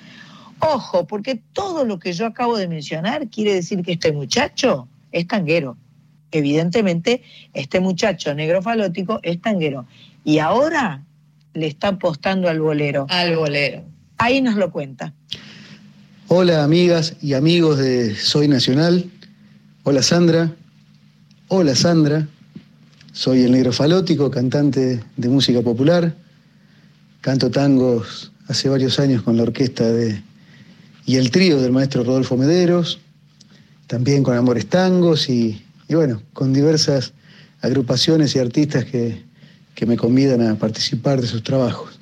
[0.59, 5.27] Ojo, porque todo lo que yo acabo de mencionar quiere decir que este muchacho es
[5.27, 5.77] tanguero.
[6.31, 7.21] Evidentemente,
[7.53, 9.85] este muchacho negro falótico es tanguero.
[10.23, 11.03] Y ahora
[11.57, 13.07] le está apostando al bolero.
[13.09, 13.83] Al bolero.
[14.17, 15.13] Ahí nos lo cuenta.
[16.27, 19.09] Hola amigas y amigos de Soy Nacional.
[19.83, 20.51] Hola Sandra.
[21.47, 22.27] Hola Sandra.
[23.11, 26.13] Soy el negro falótico, cantante de música popular.
[27.21, 30.21] Canto tangos hace varios años con la orquesta de,
[31.05, 32.99] y el trío del maestro Rodolfo Mederos.
[33.87, 37.13] También con Amores Tangos y, y bueno, con diversas
[37.61, 39.26] agrupaciones y artistas que,
[39.77, 41.99] que me convidan a participar de sus trabajos.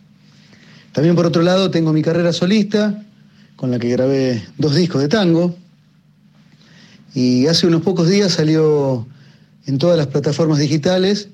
[0.94, 3.04] También por otro lado tengo mi carrera solista,
[3.58, 5.54] con la que grabé dos discos de tango,
[7.14, 9.06] y hace unos pocos días salió
[9.66, 11.28] en todas las plataformas digitales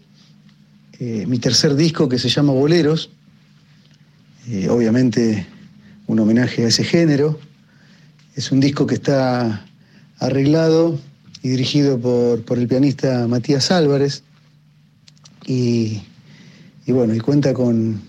[0.97, 3.11] eh, mi tercer disco que se llama Boleros,
[4.47, 5.45] eh, obviamente
[6.07, 7.39] un homenaje a ese género.
[8.35, 9.63] Es un disco que está
[10.17, 10.99] arreglado
[11.43, 14.23] y dirigido por, por el pianista Matías Álvarez
[15.45, 16.01] y
[16.91, 18.01] y bueno, y cuenta con,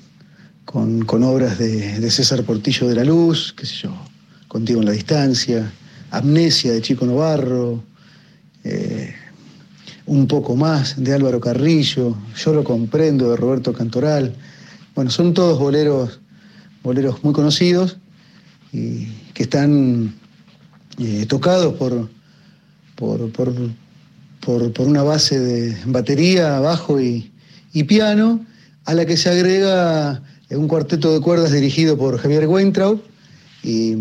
[0.64, 3.94] con, obras de, César Portillo de la Luz, qué sé yo,
[4.48, 5.72] Contigo en la Distancia,
[6.10, 7.84] Amnesia de Chico Novarro,
[8.64, 9.14] eh,
[10.06, 14.34] Un poco más de Álvaro Carrillo, Yo lo comprendo de Roberto Cantoral.
[14.96, 16.18] Bueno, son todos boleros,
[16.82, 17.98] boleros muy conocidos
[18.72, 20.12] y que están
[20.98, 22.10] eh, tocados por,
[22.96, 27.30] por, por, una base de batería, bajo y
[27.86, 28.44] piano
[28.84, 33.00] a la que se agrega eh, un cuarteto de cuerdas dirigido por Javier Weintraub
[33.62, 33.94] y,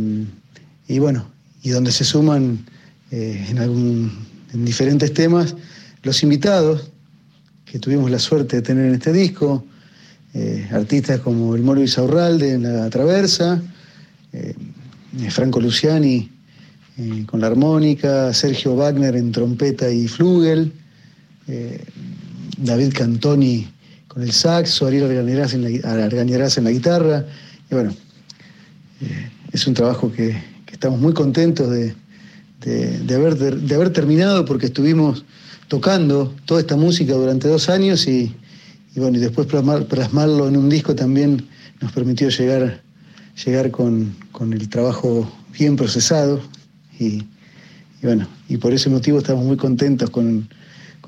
[0.99, 1.27] bueno,
[1.61, 2.65] y donde se suman
[3.11, 5.55] eh, en, diferentes temas
[6.03, 6.89] los invitados
[7.65, 9.63] que tuvimos la suerte de tener en este disco,
[10.33, 13.61] eh, artistas como el Moro Isaurralde en la Traversa,
[15.29, 16.29] Franco Luciani
[17.25, 20.71] con la armónica, Sergio Wagner en trompeta y flugel,
[22.57, 23.67] David Cantoni
[24.11, 27.25] con el saxo, Ariel Argañarás en en la guitarra.
[27.69, 27.93] Y bueno,
[28.99, 31.95] eh, es un trabajo que, estamos muy contentos de,
[33.15, 35.23] haber, de, haber terminado porque estuvimos
[35.67, 38.35] tocando toda esta música durante dos años y,
[38.95, 41.45] bueno, y después plasmarlo en un disco también
[41.81, 42.81] nos permitió llegar,
[43.45, 46.41] llegar con, el trabajo bien procesado
[46.99, 47.23] y,
[48.01, 50.49] bueno, y por ese motivo estamos muy contentos con,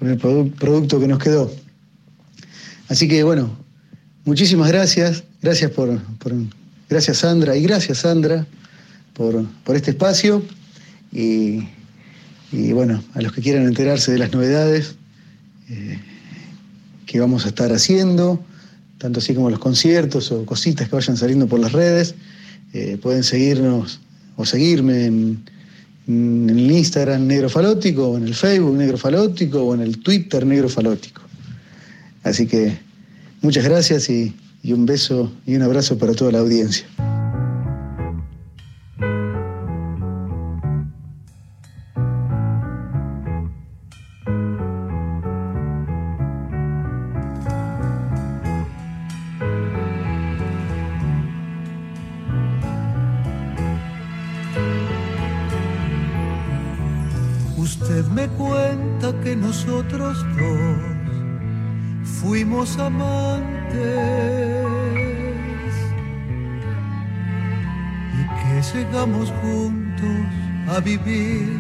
[0.02, 1.50] el producto que nos quedó.
[2.90, 3.58] Así que bueno,
[4.26, 6.00] muchísimas gracias, gracias por,
[6.90, 8.46] gracias Sandra y gracias Sandra
[9.14, 10.44] por, este espacio
[11.12, 11.64] y,
[12.72, 14.96] bueno, a los que quieran enterarse de las novedades
[15.70, 16.00] eh,
[17.06, 18.44] que vamos a estar haciendo,
[18.98, 22.16] tanto así como los conciertos o cositas que vayan saliendo por las redes,
[22.74, 24.00] eh, pueden seguirnos
[24.36, 25.44] o seguirme en,
[26.08, 30.68] el Instagram Negro Falótico, o en el Facebook Negro Falótico, o en el Twitter Negro
[30.68, 31.23] Falótico.
[32.24, 32.78] Así que
[33.42, 34.34] muchas gracias y
[34.66, 36.88] un beso y un abrazo para toda la audiencia.
[62.80, 63.76] Amantes
[68.18, 70.18] y que llegamos juntos
[70.74, 71.60] a vivir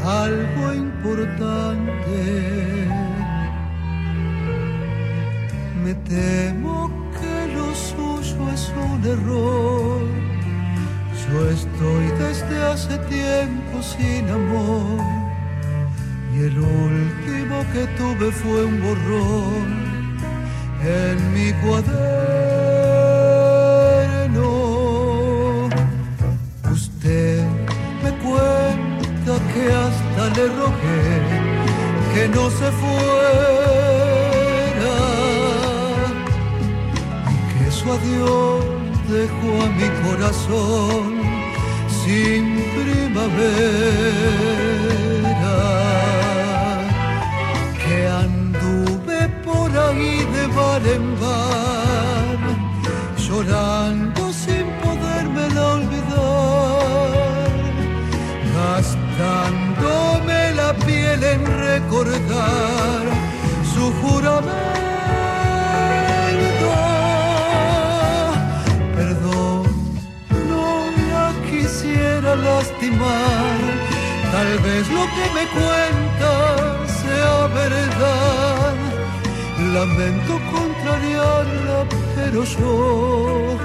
[0.00, 2.18] algo importante.
[5.82, 6.88] Me temo
[7.20, 10.02] que lo suyo es un error.
[11.32, 15.00] Yo estoy desde hace tiempo sin amor
[16.34, 19.79] y el último que tuve fue un borrón
[20.84, 22.00] en mi cuaderno.
[26.72, 27.44] Usted
[28.02, 31.04] me cuenta que hasta le rogué
[32.14, 33.00] que no se fuera
[37.30, 38.64] y que su adiós
[39.08, 41.04] dejó a mi corazón
[42.04, 42.42] sin
[42.74, 44.10] primavera.
[50.76, 51.16] En
[53.18, 57.10] llorando sin poderme olvidar,
[58.54, 63.02] gastándome la piel en recordar
[63.74, 64.48] su juramento.
[68.94, 69.62] Perdón,
[70.48, 73.58] no la quisiera lastimar,
[74.32, 76.32] tal vez lo que me cuenta
[77.02, 78.39] sea verdad
[79.72, 81.86] Lamento contrariarla,
[82.16, 83.56] pero yo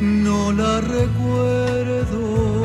[0.00, 2.57] no la recuerdo.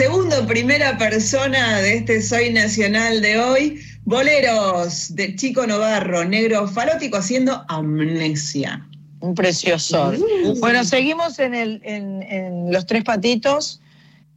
[0.00, 7.18] Segundo primera persona de este Soy Nacional de hoy, Boleros de Chico Novarro, negro falótico
[7.18, 8.82] haciendo amnesia.
[9.20, 10.12] Un precioso.
[10.12, 10.58] Mm.
[10.58, 13.82] Bueno, seguimos en, el, en, Los Tres Patitos,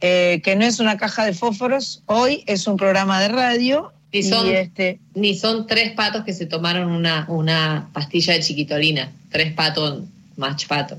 [0.02, 3.90] eh, que no es una caja de fósforos, hoy es un programa de radio.
[4.12, 4.98] Ni son, este...
[5.14, 10.02] ni son tres patos que se tomaron una, una pastilla de chiquitolina, tres patos,
[10.36, 10.98] match pato.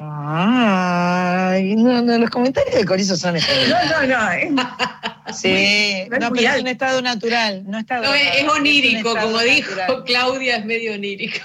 [0.00, 4.62] Ay, no, no, los comentarios de Corizo son No, no, no.
[5.34, 7.64] sí, no, pero es un estado natural.
[7.66, 11.38] No, es, onírico, como dijo Claudia, es medio onírico.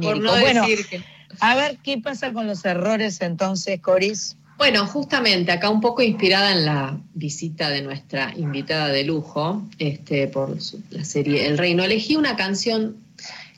[0.00, 1.02] Por no bueno, decir que...
[1.40, 4.36] A ver, ¿qué pasa con los errores entonces, Coris?
[4.58, 10.28] Bueno, justamente acá un poco inspirada en la visita de nuestra invitada de lujo este,
[10.28, 10.56] por
[10.90, 13.01] la serie El Reino, elegí una canción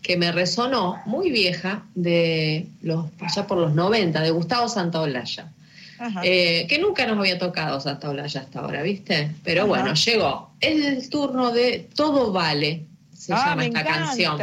[0.05, 5.51] que me resonó, muy vieja, de los, allá por los 90, de Gustavo Santaolalla.
[6.23, 9.31] Eh, que nunca nos había tocado Santaolalla hasta ahora, ¿viste?
[9.43, 10.51] Pero bueno, llegó.
[10.61, 12.85] Es el turno de Todo Vale,
[13.17, 14.05] se Ah, llama me esta encanta.
[14.05, 14.39] canción.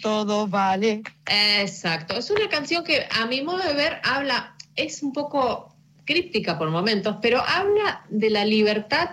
[0.00, 1.02] Todo vale.
[1.26, 5.74] Exacto, es una canción que a mi modo de ver habla, es un poco
[6.04, 9.10] críptica por momentos, pero habla de la libertad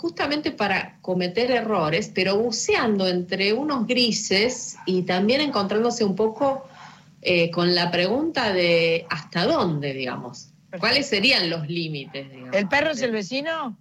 [0.00, 6.66] justamente para cometer errores, pero buceando entre unos grises y también encontrándose un poco
[7.20, 10.48] eh, con la pregunta de hasta dónde, digamos.
[10.78, 12.30] ¿Cuáles serían los límites?
[12.30, 12.54] digamos?
[12.56, 13.76] ¿El perro es el vecino?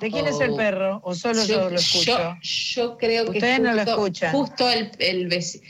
[0.00, 1.00] ¿De quién es el perro?
[1.04, 2.18] ¿O solo yo, lo escucho?
[2.18, 4.32] Yo, yo creo que Ustedes no lo justo- escuchan.
[4.32, 5.64] Justo el, el vecino.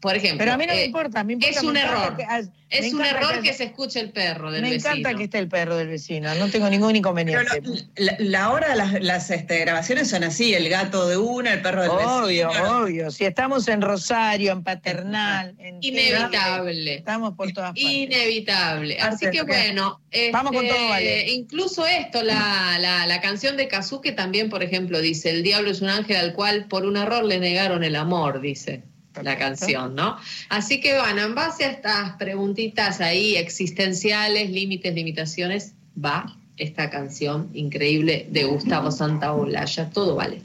[0.00, 0.38] Por ejemplo.
[0.38, 1.58] Pero a mí no me eh, importa, me importa.
[1.58, 2.16] es un me error.
[2.16, 4.90] que- ah, me Es un error que se escuche el perro del Me vecino.
[4.94, 7.44] encanta que esté el perro del vecino, no tengo ningún inconveniente.
[7.50, 11.16] Pero no, la, la hora de las, las, este, grabaciones son así, el gato de
[11.16, 12.78] una, el perro del Obvio, vecino.
[12.82, 13.10] obvio.
[13.10, 16.94] Si estamos en Rosario, en Paternal, en Inevitable.
[16.94, 17.82] Estamos por todas partes.
[17.84, 18.98] Inevitable.
[19.00, 20.00] Así que bueno,
[20.32, 21.30] Vamos con este, todo, vale.
[21.30, 25.80] incluso esto, la, la, la canción de Kazuke también, por ejemplo, dice, el diablo es
[25.80, 28.82] un ángel al cual por un error le negaron el amor, dice
[29.22, 30.16] la canción, ¿no?
[30.48, 37.50] Así que bueno, en base a estas preguntitas ahí existenciales, límites, limitaciones, va esta canción
[37.54, 40.42] increíble de Gustavo Santaolalla, todo vale.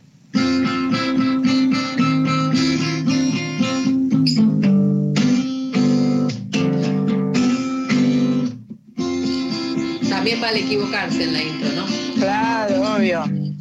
[10.10, 11.86] También vale equivocarse en la intro, ¿no?
[12.20, 13.53] Claro, obvio.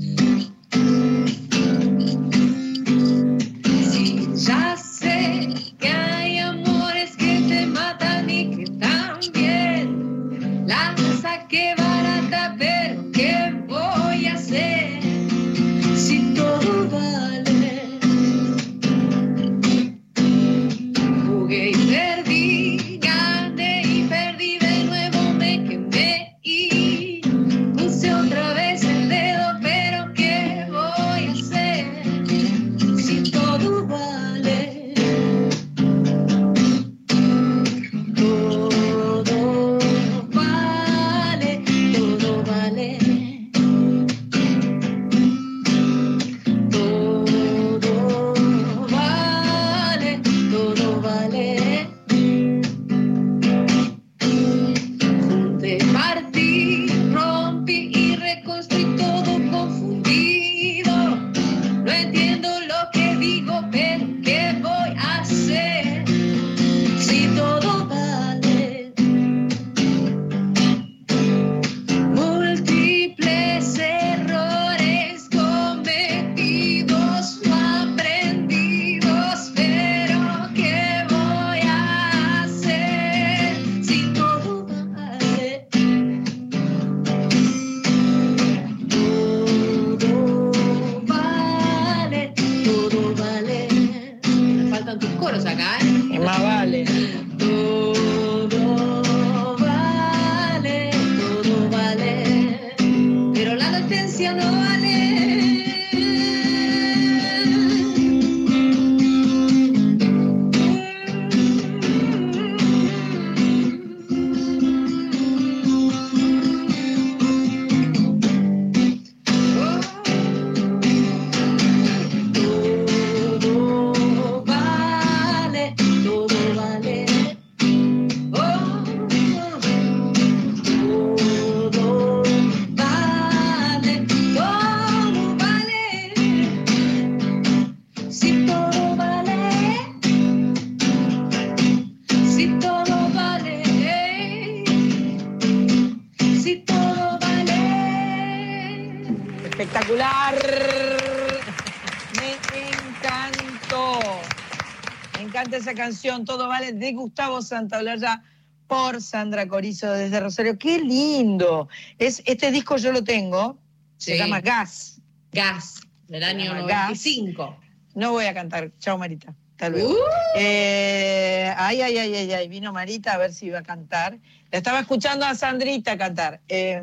[156.03, 158.23] Todo Vale, de Gustavo Santaolalla
[158.67, 160.59] por Sandra Corizo desde Rosario.
[160.59, 161.69] Qué lindo.
[161.99, 163.59] Es, este disco yo lo tengo.
[163.99, 165.01] Se llama Gas.
[165.31, 166.89] Gas, del año llama Gas.
[166.89, 167.57] 95.
[167.95, 168.73] No voy a cantar.
[168.81, 169.35] Chao, Marita.
[169.61, 169.95] Uh.
[170.35, 172.49] Eh, ay, ay, ay, ay, ay.
[172.49, 174.19] Vino Marita a ver si iba a cantar.
[174.51, 176.41] La estaba escuchando a Sandrita cantar.
[176.49, 176.83] Eh,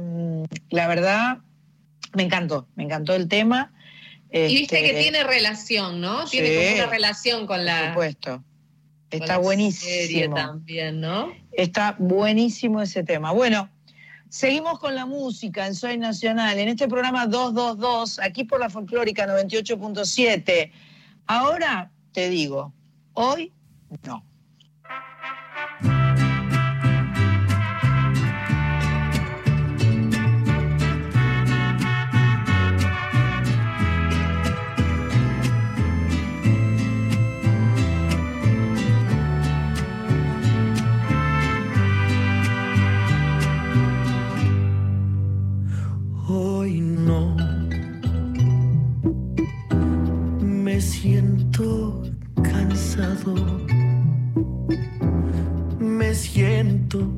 [0.70, 1.40] la verdad,
[2.14, 2.68] me encantó.
[2.76, 3.74] Me encantó el tema.
[4.32, 6.26] Y viste Este, que tiene relación, ¿no?
[6.26, 6.56] Tiene Sí.
[6.56, 8.44] como una relación con la, Por supuesto.
[9.12, 9.92] Está buenísimo.
[9.92, 11.32] serie también, ¿no?
[11.52, 13.32] Está buenísimo ese tema.
[13.32, 13.70] Bueno,
[14.30, 19.28] seguimos con la música en Soy Nacional, en este programa 222, aquí por la folclórica
[19.28, 20.72] 98.7.
[21.26, 22.74] Ahora te digo,
[23.14, 23.52] hoy
[24.06, 24.29] no.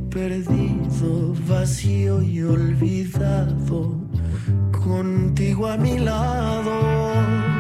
[0.10, 3.96] Perdido, vacío y olvidado,
[4.72, 7.51] contigo a mi lado.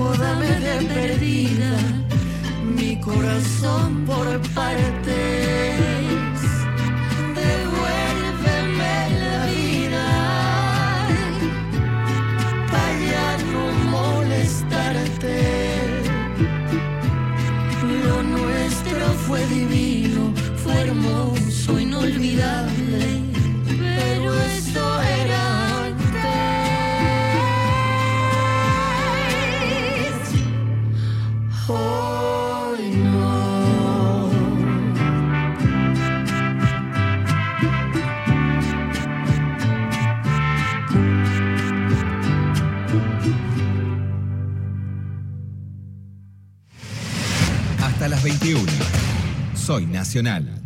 [0.00, 1.72] o dame de perdida
[2.76, 5.91] mi corazón por parte.
[50.14, 50.61] Eres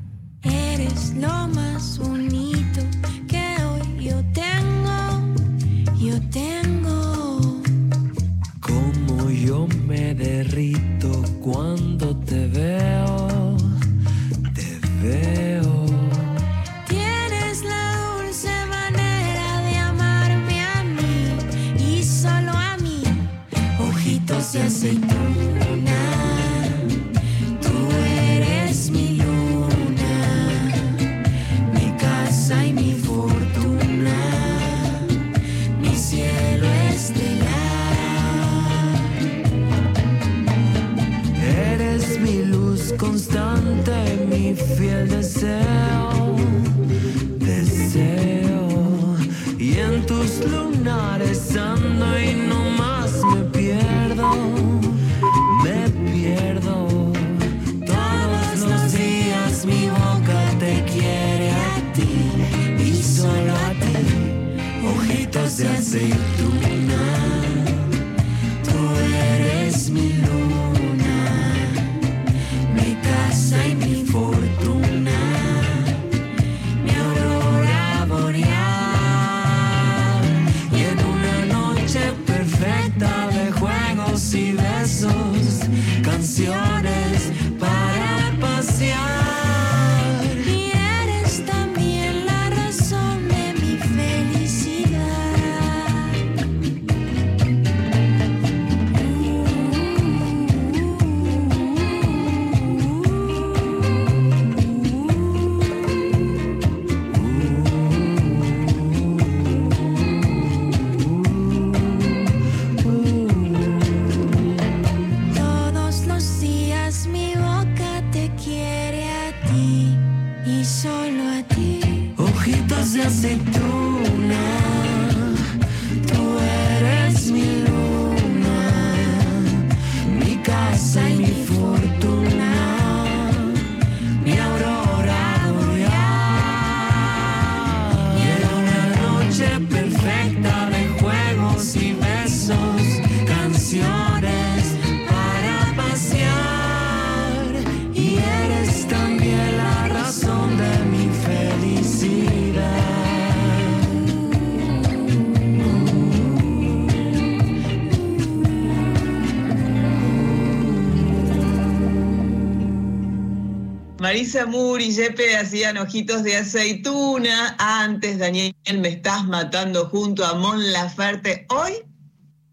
[164.44, 167.56] Moore y Yepe hacían ojitos de aceituna.
[167.58, 171.46] Antes, Daniel, me estás matando junto a Mon Laferte.
[171.48, 171.72] Hoy,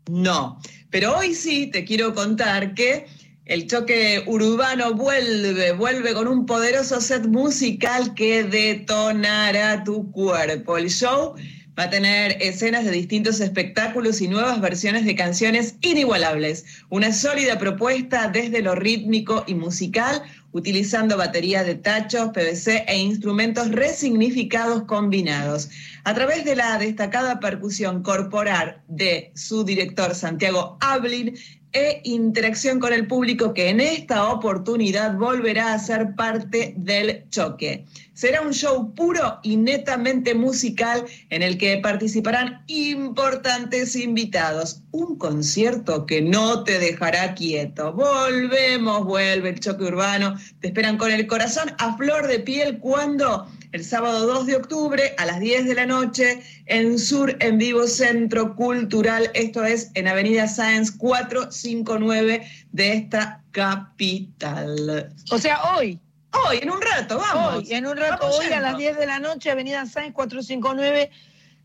[0.09, 0.61] no.
[0.91, 3.07] Pero hoy sí te quiero contar que
[3.45, 10.77] el choque urbano vuelve, vuelve con un poderoso set musical que detonará tu cuerpo.
[10.77, 11.35] El show
[11.77, 16.65] va a tener escenas de distintos espectáculos y nuevas versiones de canciones inigualables.
[16.89, 20.21] Una sólida propuesta desde lo rítmico y musical,
[20.53, 25.69] utilizando baterías de tachos, PVC e instrumentos resignificados combinados.
[26.05, 31.35] A través de la destacada percusión corporal de su director Santiago Ablin,
[31.73, 37.85] e interacción con el público que en esta oportunidad volverá a ser parte del choque.
[38.13, 44.83] Será un show puro y netamente musical en el que participarán importantes invitados.
[44.91, 47.91] Un concierto que no te dejará quieto.
[47.93, 50.35] Volvemos, vuelve el choque urbano.
[50.59, 55.15] Te esperan con el corazón a flor de piel cuando el sábado 2 de octubre
[55.17, 60.07] a las 10 de la noche en Sur en Vivo Centro Cultural, esto es en
[60.07, 65.11] Avenida Sáenz 459 de esta capital.
[65.31, 65.99] O sea, hoy.
[66.47, 67.55] Hoy, en un rato, vamos.
[67.55, 71.09] Hoy, en un rato, Vamos hoy a las 10 de la noche, Avenida Sáenz 459,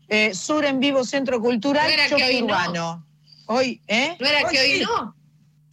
[0.09, 3.05] eh, Sur en Vivo Centro Cultural, No era que hoy no.
[3.45, 4.15] Hoy, ¿eh?
[4.19, 4.83] No era Hoy que hoy sí.
[4.83, 5.15] no.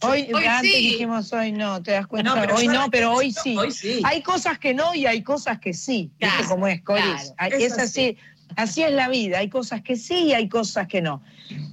[0.01, 0.77] Hoy, Hoy antes sí.
[0.91, 2.35] dijimos hoy no, te das cuenta.
[2.45, 3.57] No, hoy no, pero hoy sí.
[3.57, 3.99] Hoy sí.
[4.03, 6.11] Hay cosas que no y hay cosas que sí.
[6.19, 7.03] ¿Viste Claro, cómo es, Coris?
[7.03, 7.33] claro.
[7.37, 8.17] Hay- Es así.
[8.55, 9.39] Así es la vida.
[9.39, 11.21] Hay cosas que sí y hay cosas que no.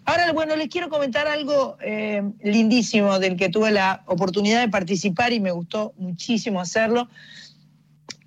[0.07, 5.33] Ahora, bueno, les quiero comentar algo eh, lindísimo del que tuve la oportunidad de participar
[5.33, 7.09] y me gustó muchísimo hacerlo.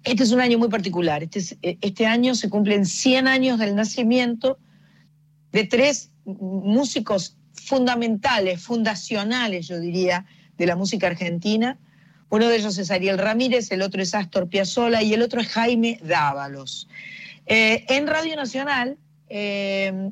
[0.03, 1.23] Este es un año muy particular.
[1.23, 4.57] Este, es- eh, este año se cumplen 100 años del nacimiento
[5.51, 7.36] de tres músicos
[7.67, 10.25] fundamentales, fundacionales, yo diría,
[10.57, 11.77] de la música argentina.
[12.29, 15.47] Uno de ellos es Ariel Ramírez, el otro es Astor Piazzolla y el otro es
[15.49, 16.87] Jaime Dávalos.
[17.45, 18.97] Eh, en Radio Nacional,
[19.29, 20.11] eh,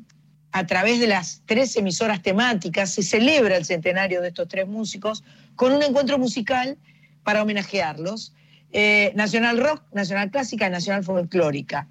[0.52, 5.24] a través de las tres emisoras temáticas, se celebra el centenario de estos tres músicos
[5.54, 6.76] con un encuentro musical
[7.24, 8.34] para homenajearlos.
[8.72, 11.88] Eh, Nacional Rock, Nacional Clásica y Nacional Folclórica.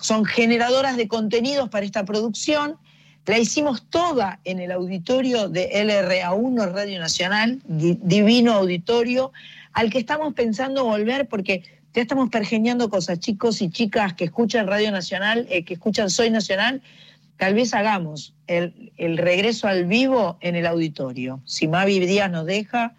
[0.00, 2.78] Son generadoras de contenidos para esta producción.
[3.26, 9.32] La hicimos toda en el auditorio de LRA1 Radio Nacional, di- divino auditorio,
[9.72, 11.62] al que estamos pensando volver porque
[11.94, 16.28] ya estamos pergeñando cosas, chicos y chicas que escuchan Radio Nacional, eh, que escuchan Soy
[16.30, 16.82] Nacional,
[17.38, 21.40] tal vez hagamos el, el regreso al vivo en el auditorio.
[21.46, 22.94] Si Mavi Díaz nos deja,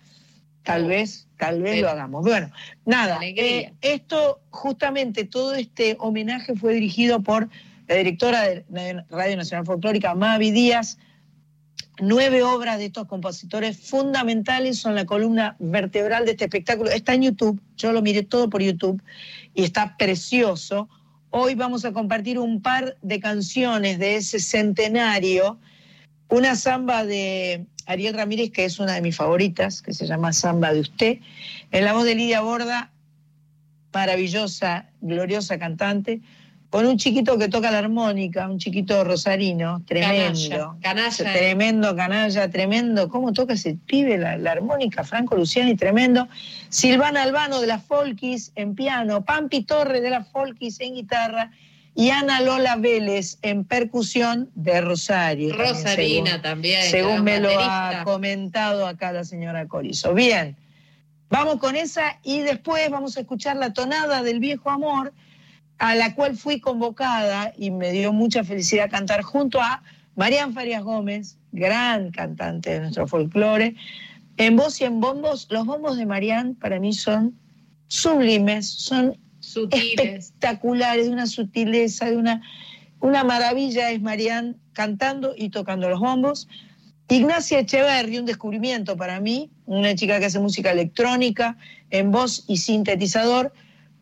[0.64, 2.24] tal Oh, vez, tal vez lo hagamos.
[2.24, 2.50] Bueno,
[2.86, 7.48] nada, eh, esto, justamente todo este homenaje fue dirigido por
[7.88, 10.98] la directora de Radio Nacional Folclórica, Mavi Díaz.
[12.00, 16.90] Nueve obras de estos compositores fundamentales son la columna vertebral de este espectáculo.
[16.90, 19.02] Está en YouTube, yo lo miré todo por YouTube
[19.54, 20.90] y está precioso.
[21.30, 25.58] Hoy vamos a compartir un par de canciones de ese centenario.
[26.28, 30.74] Una samba de Ariel Ramírez, que es una de mis favoritas, que se llama Samba
[30.74, 31.20] de Usted.
[31.72, 32.92] En la voz de Lidia Borda,
[33.94, 36.22] maravillosa, gloriosa cantante.
[36.76, 40.76] Con un chiquito que toca la armónica, un chiquito rosarino, tremendo.
[40.82, 41.32] Canalla.
[41.32, 43.08] Tremendo, canalla, tremendo.
[43.08, 45.06] ¿Cómo toca ese pibe la, armónica?
[45.06, 46.28] Franco Luciani, tremendo.
[46.68, 51.52] Silvana Albano de las Folkis en piano, Pampi Torre de las Folkis en guitarra
[51.96, 55.56] y Ana Lola Vélez en percusión de Rosario.
[55.56, 56.84] Rosarina también.
[56.92, 60.14] según me lo ha comentado acá la señora Corizo.
[60.14, 60.58] Bien,
[61.30, 65.14] vamos con esa y después vamos a escuchar la tonada del viejo amor
[65.78, 69.84] a la cual fui convocada y me dio mucha felicidad cantar junto a
[70.16, 73.76] Marian Farias Gómez, gran cantante de nuestro folclore.
[74.38, 77.38] En voz y en bombos, los bombos de Marian para mí son
[77.88, 79.18] sublimes, son
[79.72, 82.42] espectaculares, de una sutileza, de una,
[83.00, 86.48] una maravilla es Marian cantando y tocando los bombos.
[87.08, 91.58] Ignacia Echeverri, un descubrimiento para mí, una chica que hace música electrónica
[91.92, 93.54] en voz y sintetizador.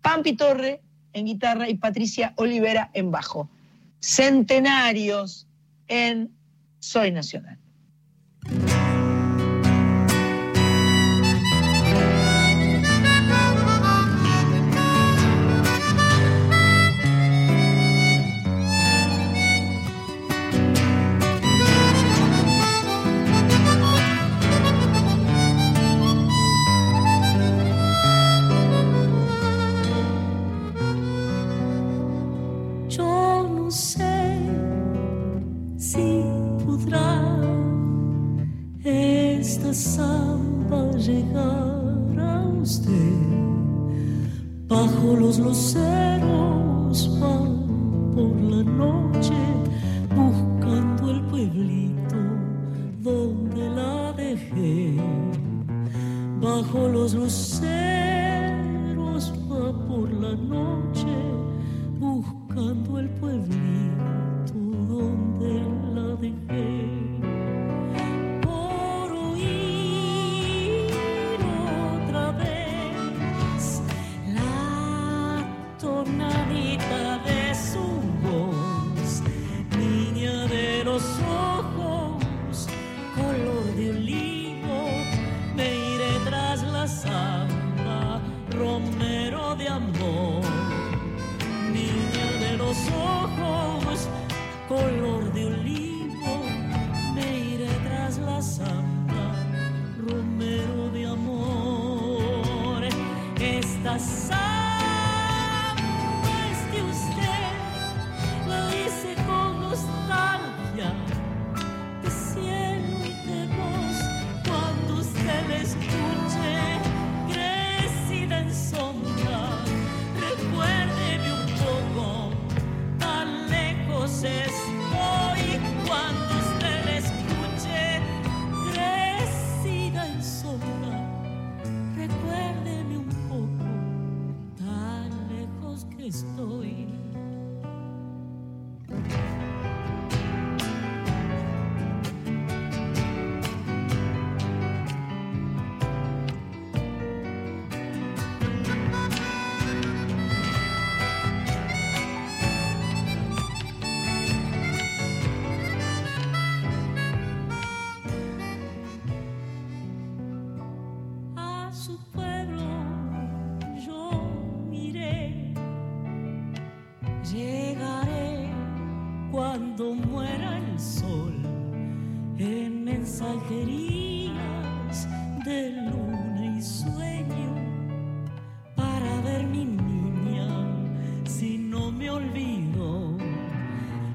[0.01, 0.81] Pampi Torre,
[1.13, 3.49] en guitarra y Patricia Olivera en bajo.
[3.99, 5.47] Centenarios
[5.87, 6.31] en
[6.79, 7.57] Soy Nacional.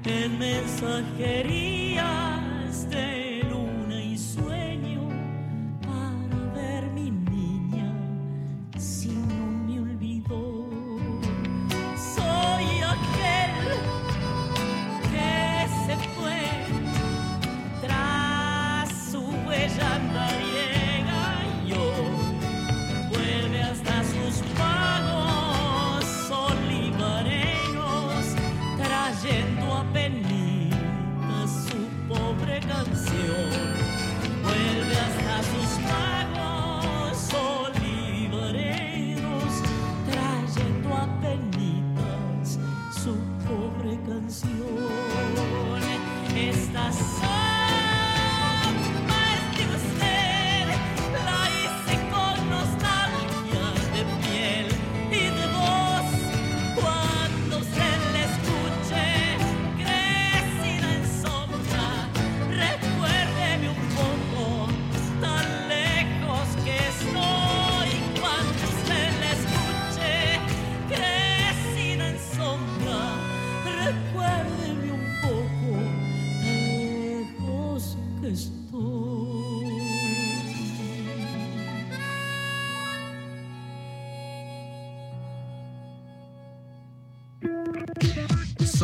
[0.09, 3.18] Yendo a penita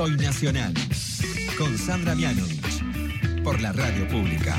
[0.04, 0.74] Soy Nacional.
[1.56, 2.84] Con Sandra Mianovich.
[3.42, 4.54] Por la radio pública.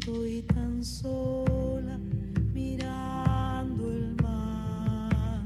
[0.00, 1.98] Estoy tan sola
[2.54, 5.42] mirando el mar.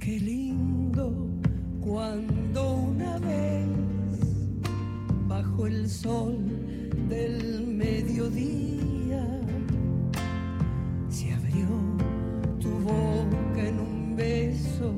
[0.00, 1.28] Qué lindo
[1.80, 3.68] cuando una vez
[5.28, 6.38] bajo el sol
[7.08, 9.24] del mediodía
[11.08, 11.68] se abrió
[12.58, 14.92] tu boca en un beso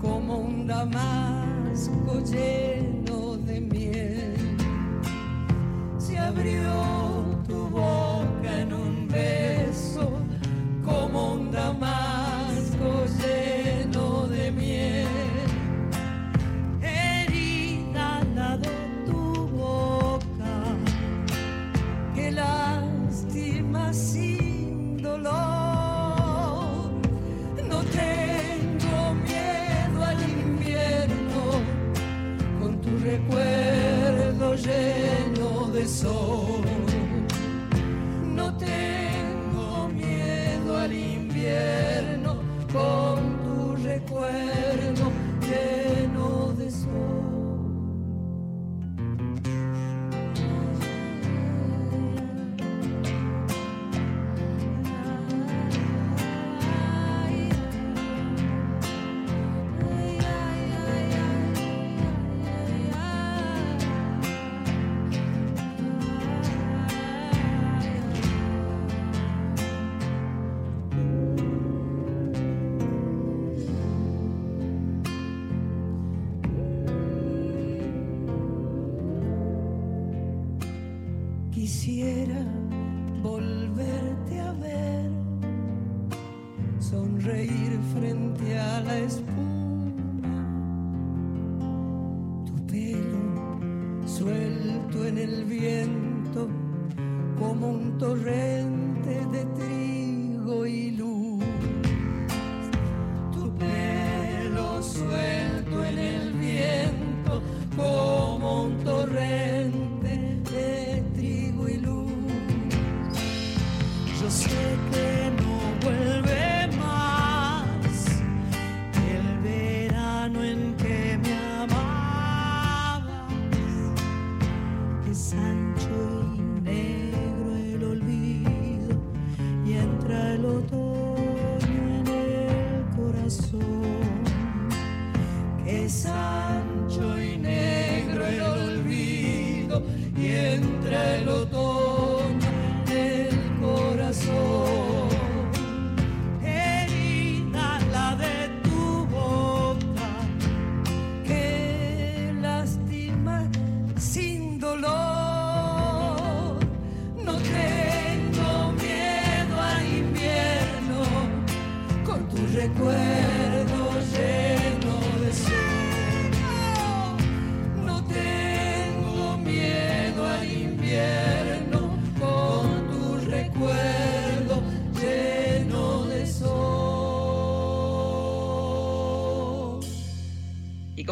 [0.00, 2.69] como un damasco lleno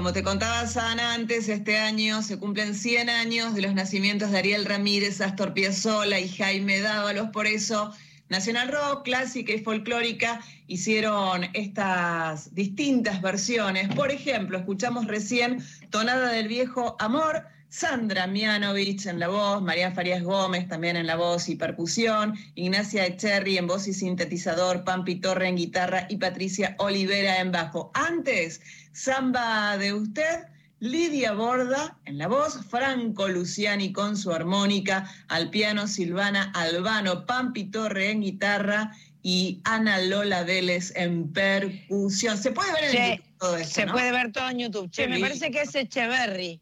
[0.09, 4.39] como te contaba Sana antes, este año se cumplen 100 años de los nacimientos de
[4.39, 7.29] Ariel Ramírez, Astor Piazzolla y Jaime Dávalos.
[7.29, 7.93] Por eso,
[8.31, 13.95] Nacional Rock, clásica y folclórica hicieron estas distintas versiones.
[13.95, 20.23] Por ejemplo, escuchamos recién Tonada del Viejo Amor, Sandra Mianovich en la voz, María Farías
[20.23, 25.49] Gómez también en la voz y percusión, Ignacia Echerry en voz y sintetizador, Pampi Torre
[25.49, 27.90] en guitarra y Patricia Olivera en bajo.
[27.93, 28.62] Antes,
[28.93, 30.47] Samba de Usted,
[30.81, 37.65] Lidia Borda en la voz, Franco Luciani con su armónica, al piano Silvana Albano, Pampi
[37.65, 38.93] Torre en guitarra
[39.23, 42.39] y Ana Lola Vélez en percusión.
[42.39, 43.93] Se puede ver en YouTube todo esto, Se ¿no?
[43.93, 44.90] puede ver todo en YouTube.
[44.90, 46.61] Che, me parece que es Echeverry,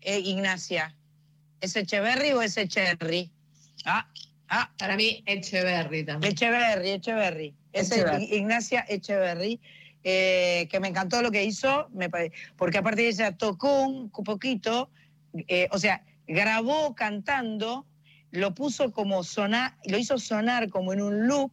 [0.00, 0.94] eh, Ignacia.
[1.60, 3.30] ¿Es Echeverry o es Echerry?
[3.84, 4.08] Ah,
[4.48, 6.32] ah, Para mí, Echeverry también.
[6.32, 7.54] Echeverry, Echeverry.
[7.72, 8.24] Es Echeverry.
[8.32, 9.60] Ignacia Echeverry,
[10.04, 12.08] eh, que me encantó lo que hizo, me
[12.56, 14.90] porque aparte ella tocó un poquito,
[15.48, 17.86] eh, o sea, grabó cantando,
[18.30, 21.50] lo puso como sonar, lo hizo sonar como en un loop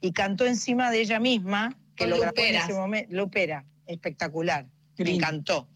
[0.00, 3.14] y cantó encima de ella misma, que Con lo grabó en ese momento.
[3.14, 4.66] Lupera, espectacular.
[5.04, 5.68] Me encantó.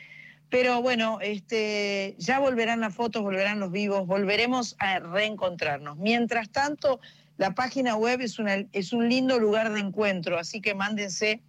[0.51, 5.97] Pero bueno, este, ya volverán las fotos, volverán los vivos, volveremos a reencontrarnos.
[5.97, 6.99] Mientras tanto,
[7.37, 8.35] la página web es,
[8.73, 11.41] es un lindo lugar de encuentro, así que mándense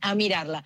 [0.00, 0.64] a mirarla.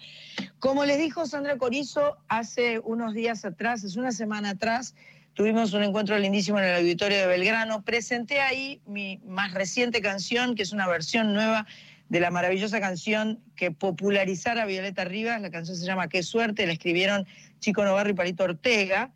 [0.60, 4.94] Como les dijo Sandra Corizo hace unos días atrás, es una semana atrás,
[5.34, 7.82] tuvimos un encuentro lindísimo en el auditorio de Belgrano.
[7.82, 11.66] Presenté ahí mi más reciente canción, que es una versión nueva
[12.08, 15.40] de la maravillosa canción que popularizara Violeta Rivas.
[15.40, 17.26] La canción se llama Qué suerte, la escribieron
[17.60, 19.10] Chico Novarro y Palito Ortega.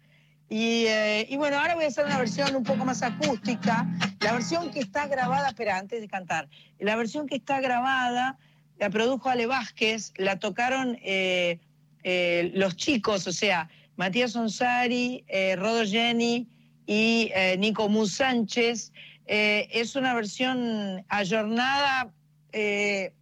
[0.49, 3.87] Y, eh, y bueno, ahora voy a hacer una versión un poco más acústica.
[4.21, 6.49] La versión que está grabada, espera, antes de cantar,
[6.79, 8.39] la versión que está grabada
[8.79, 11.59] la produjo Ale Vázquez, la tocaron eh,
[12.05, 15.25] eh, los chicos, o sea, Matías Onsari,
[15.57, 16.47] Rodo Jenny
[16.87, 18.93] y Nico Mus Sánchez.
[19.27, 22.13] Es una versión ayornada.
[22.53, 23.13] Eh,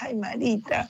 [0.00, 0.88] ay, Marita.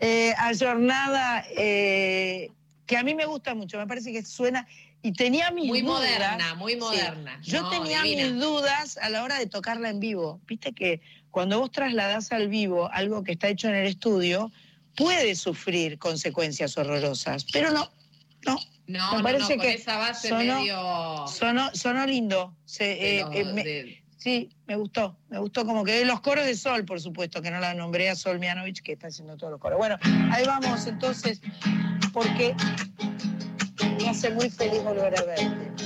[0.00, 2.50] Eh, ayornada eh,
[2.86, 4.66] que a mí me gusta mucho, me parece que suena
[5.02, 5.98] y tenía mis Muy dudas.
[6.00, 6.78] moderna, muy Sí.
[6.78, 7.40] moderna.
[7.42, 8.28] Yo No, tenía divina.
[8.30, 10.40] mis dudas a la hora de tocarla en vivo.
[10.46, 11.00] Viste que
[11.30, 14.50] cuando vos trasladás al vivo algo que está hecho en el estudio,
[14.96, 17.90] puede sufrir consecuencias horrorosas, pero no,
[18.46, 18.56] no.
[18.86, 21.26] No, Me parece no, con que esa base sonó- medio...
[21.28, 22.56] Sonó, sonó lindo.
[22.64, 25.16] Se, de eh, lo- eh, me- de- sí, me gustó.
[25.30, 28.14] Me gustó como que los coros de Sol, por supuesto, que no la nombré a
[28.16, 29.78] Sol Mianovich, que está haciendo todos los coros.
[29.78, 29.96] Bueno,
[30.32, 31.40] ahí vamos entonces,
[32.12, 32.54] porque
[33.98, 35.78] me hace muy feliz volver a verte.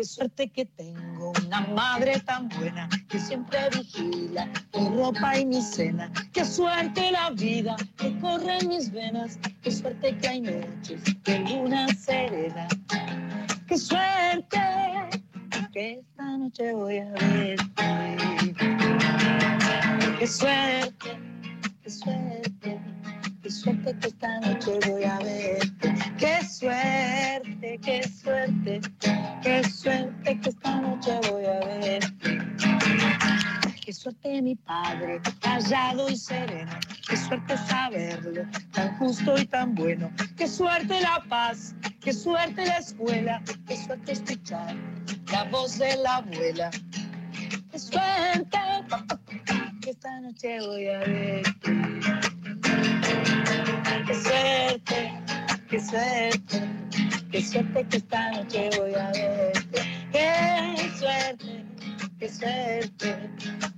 [0.00, 5.60] Qué suerte que tengo una madre tan buena que siempre vigila mi ropa y mi
[5.60, 6.10] cena.
[6.32, 9.38] Qué suerte la vida que corre en mis venas.
[9.62, 12.66] Qué suerte que hay noches de luna serena.
[13.68, 14.58] Qué suerte
[15.72, 17.56] que esta noche voy a verte.
[20.18, 21.18] Qué suerte,
[21.82, 22.80] qué suerte.
[23.42, 25.94] Qué suerte que esta noche voy a verte.
[26.18, 28.80] Qué suerte, qué suerte.
[29.42, 30.79] Qué suerte que esta
[34.50, 36.72] mi padre, callado y sereno.
[37.08, 40.10] Qué suerte saberlo, tan justo y tan bueno.
[40.36, 43.40] Qué suerte la paz, qué suerte la escuela.
[43.68, 44.74] Qué suerte escuchar
[45.30, 46.68] la voz de la abuela.
[47.70, 48.58] Qué suerte
[49.82, 51.70] que esta noche voy a verte.
[54.06, 55.12] Qué suerte,
[55.70, 56.60] qué suerte,
[57.30, 59.80] qué suerte que esta noche voy a verte.
[60.10, 61.64] Qué suerte,
[62.20, 63.30] qué suerte,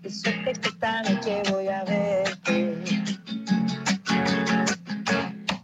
[0.02, 2.76] qué suerte que esta noche voy a verte.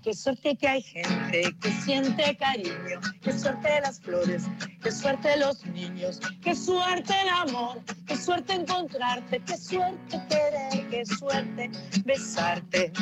[0.02, 4.44] Qué suerte que hay gente que siente cariño, qué suerte las flores,
[4.82, 11.04] qué suerte los niños, qué suerte el amor, qué suerte encontrarte, qué suerte querer, qué
[11.04, 11.70] suerte
[12.04, 12.92] besarte.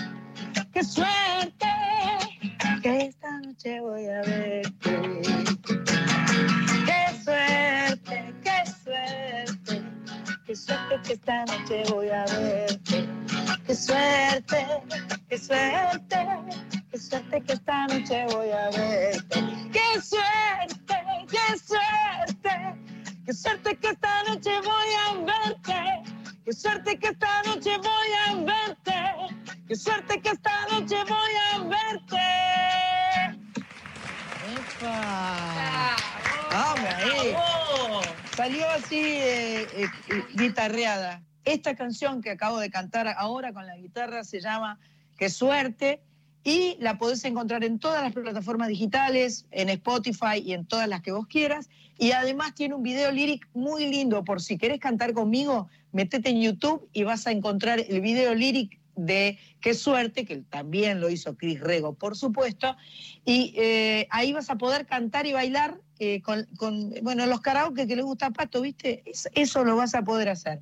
[0.72, 1.66] ¡Qué suerte!
[2.82, 5.22] Que esta noche voy a verte.
[6.84, 8.35] ¡Qué suerte!
[10.56, 13.06] ¡Qué suerte que esta noche voy a verte!
[13.66, 14.66] ¡Qué suerte!
[15.28, 16.26] ¡Qué suerte!
[16.90, 19.44] ¡Qué suerte que esta noche voy a verte.
[19.70, 20.96] Qué suerte,
[21.28, 22.74] qué suerte,
[23.26, 26.02] qué suerte que esta noche voy a verte.
[26.46, 29.54] Qué suerte que esta noche voy a verte.
[29.68, 32.16] Qué suerte que esta noche voy a verte.
[34.80, 35.96] ¡Epa!
[36.50, 37.65] ¡Vamos ahí!
[38.36, 39.88] Salió así eh, eh,
[40.34, 41.22] guitarreada.
[41.46, 44.78] Esta canción que acabo de cantar ahora con la guitarra se llama
[45.16, 46.02] Qué suerte
[46.44, 51.00] y la podés encontrar en todas las plataformas digitales, en Spotify y en todas las
[51.00, 51.70] que vos quieras.
[51.96, 56.42] Y además tiene un video líric muy lindo, por si querés cantar conmigo, metete en
[56.42, 61.38] YouTube y vas a encontrar el video líric de Qué suerte, que también lo hizo
[61.38, 62.76] Chris Rego, por supuesto,
[63.24, 67.86] y eh, ahí vas a poder cantar y bailar eh, con, con, bueno, los karaoke
[67.86, 69.02] que le gusta a Pato, ¿viste?
[69.34, 70.60] Eso lo vas a poder hacer.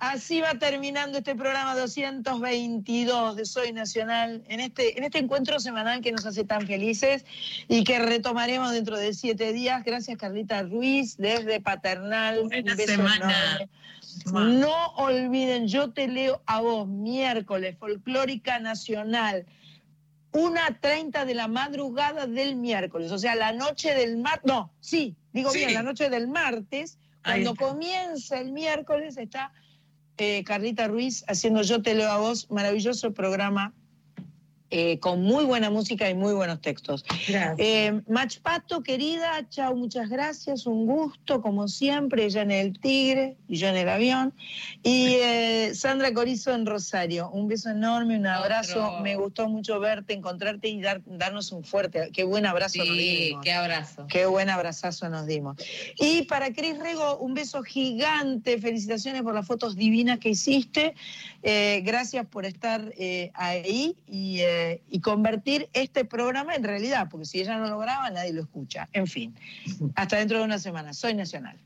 [0.00, 6.00] Así va terminando este programa 222 de Soy Nacional, en este, en este encuentro semanal
[6.00, 7.26] que nos hace tan felices
[7.68, 9.84] y que retomaremos dentro de siete días.
[9.84, 12.44] Gracias, Carlita Ruiz, desde Paternal.
[12.44, 13.68] Buena semana.
[14.32, 19.44] No olviden, yo te leo a vos, miércoles, Folclórica Nacional.
[20.32, 25.16] Una treinta de la madrugada del miércoles, o sea, la noche del martes, no, sí,
[25.32, 25.58] digo Sí.
[25.58, 29.52] bien, la noche del martes, cuando comienza el miércoles está
[30.16, 33.74] eh, Carlita Ruiz haciendo Yo te leo a vos, maravilloso programa
[34.70, 37.04] eh, con muy buena música y muy buenos textos.
[37.28, 37.54] Gracias.
[37.58, 43.36] Eh, Mach Pato, querida, chao, muchas gracias, un gusto, como siempre, ella en el Tigre
[43.48, 44.32] y yo en el avión.
[44.82, 49.00] Y eh, Sandra Corizo en Rosario, un beso enorme, un abrazo, Otro.
[49.00, 53.16] me gustó mucho verte, encontrarte y dar, darnos un fuerte, qué buen abrazo nos Sí,
[53.26, 53.44] dimos.
[53.44, 54.06] qué abrazo.
[54.08, 55.56] Qué buen abrazazo nos dimos.
[55.98, 58.58] Y para Cris Rego, un beso gigante.
[58.58, 60.94] Felicitaciones por las fotos divinas que hiciste.
[61.42, 67.26] Eh, gracias por estar eh, ahí y, eh, y convertir este programa en realidad, porque
[67.26, 68.88] si ella no lo graba, nadie lo escucha.
[68.92, 69.34] En fin,
[69.94, 70.92] hasta dentro de una semana.
[70.92, 71.56] Soy Nacional.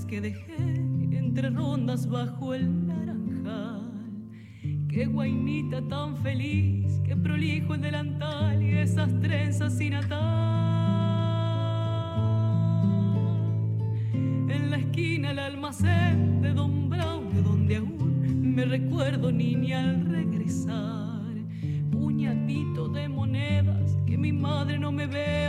[0.00, 0.56] Que dejé
[1.10, 3.92] entre rondas bajo el naranjal.
[4.88, 10.18] Qué guainita tan feliz, qué prolijo el delantal y esas trenzas sin atar.
[14.14, 21.34] En la esquina el almacén de Don Braulio, donde aún me recuerdo niña al regresar.
[21.90, 25.41] Puñadito de monedas, que mi madre no me vea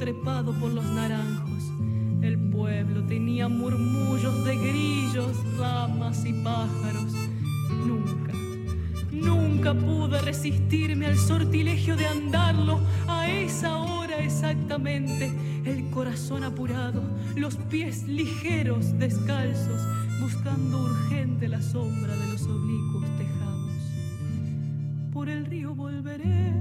[0.00, 1.70] trepado por los naranjos.
[2.22, 7.12] El pueblo tenía murmullos de grillos, ramas y pájaros.
[7.86, 8.32] Nunca,
[9.12, 15.30] nunca pude resistirme al sortilegio de andarlo a esa hora exactamente.
[15.66, 17.02] El corazón apurado,
[17.36, 19.82] los pies ligeros, descalzos,
[20.18, 23.82] buscando urgente la sombra de los oblicuos tejados.
[25.12, 26.54] Por el río volveré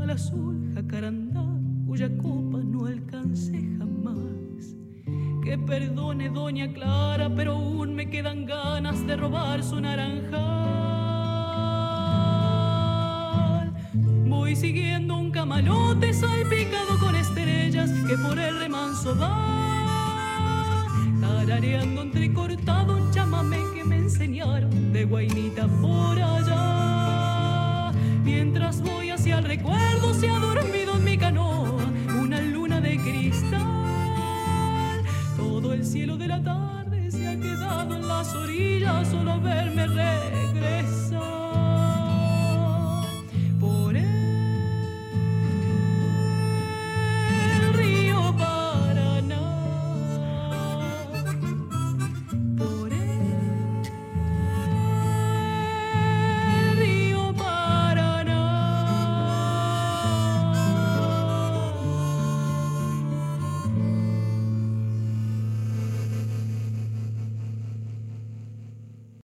[0.00, 1.44] al azul jacarandá,
[1.86, 4.76] cuya copa no alcancé jamás.
[5.42, 10.42] que perdone doña Clara, pero aún me quedan ganas de robar su naranjal.
[14.28, 20.86] Voy siguiendo un camalote salpicado con estrellas que por el remanso va,
[21.20, 27.92] tarareando entrecortado un chamamé que me enseñaron de guainita por allá.
[28.24, 30.98] Mientras voy hacia el recuerdo se ha dormido
[35.96, 41.45] cielo de la tarde se ha quedado en las orillas solo verme regresar.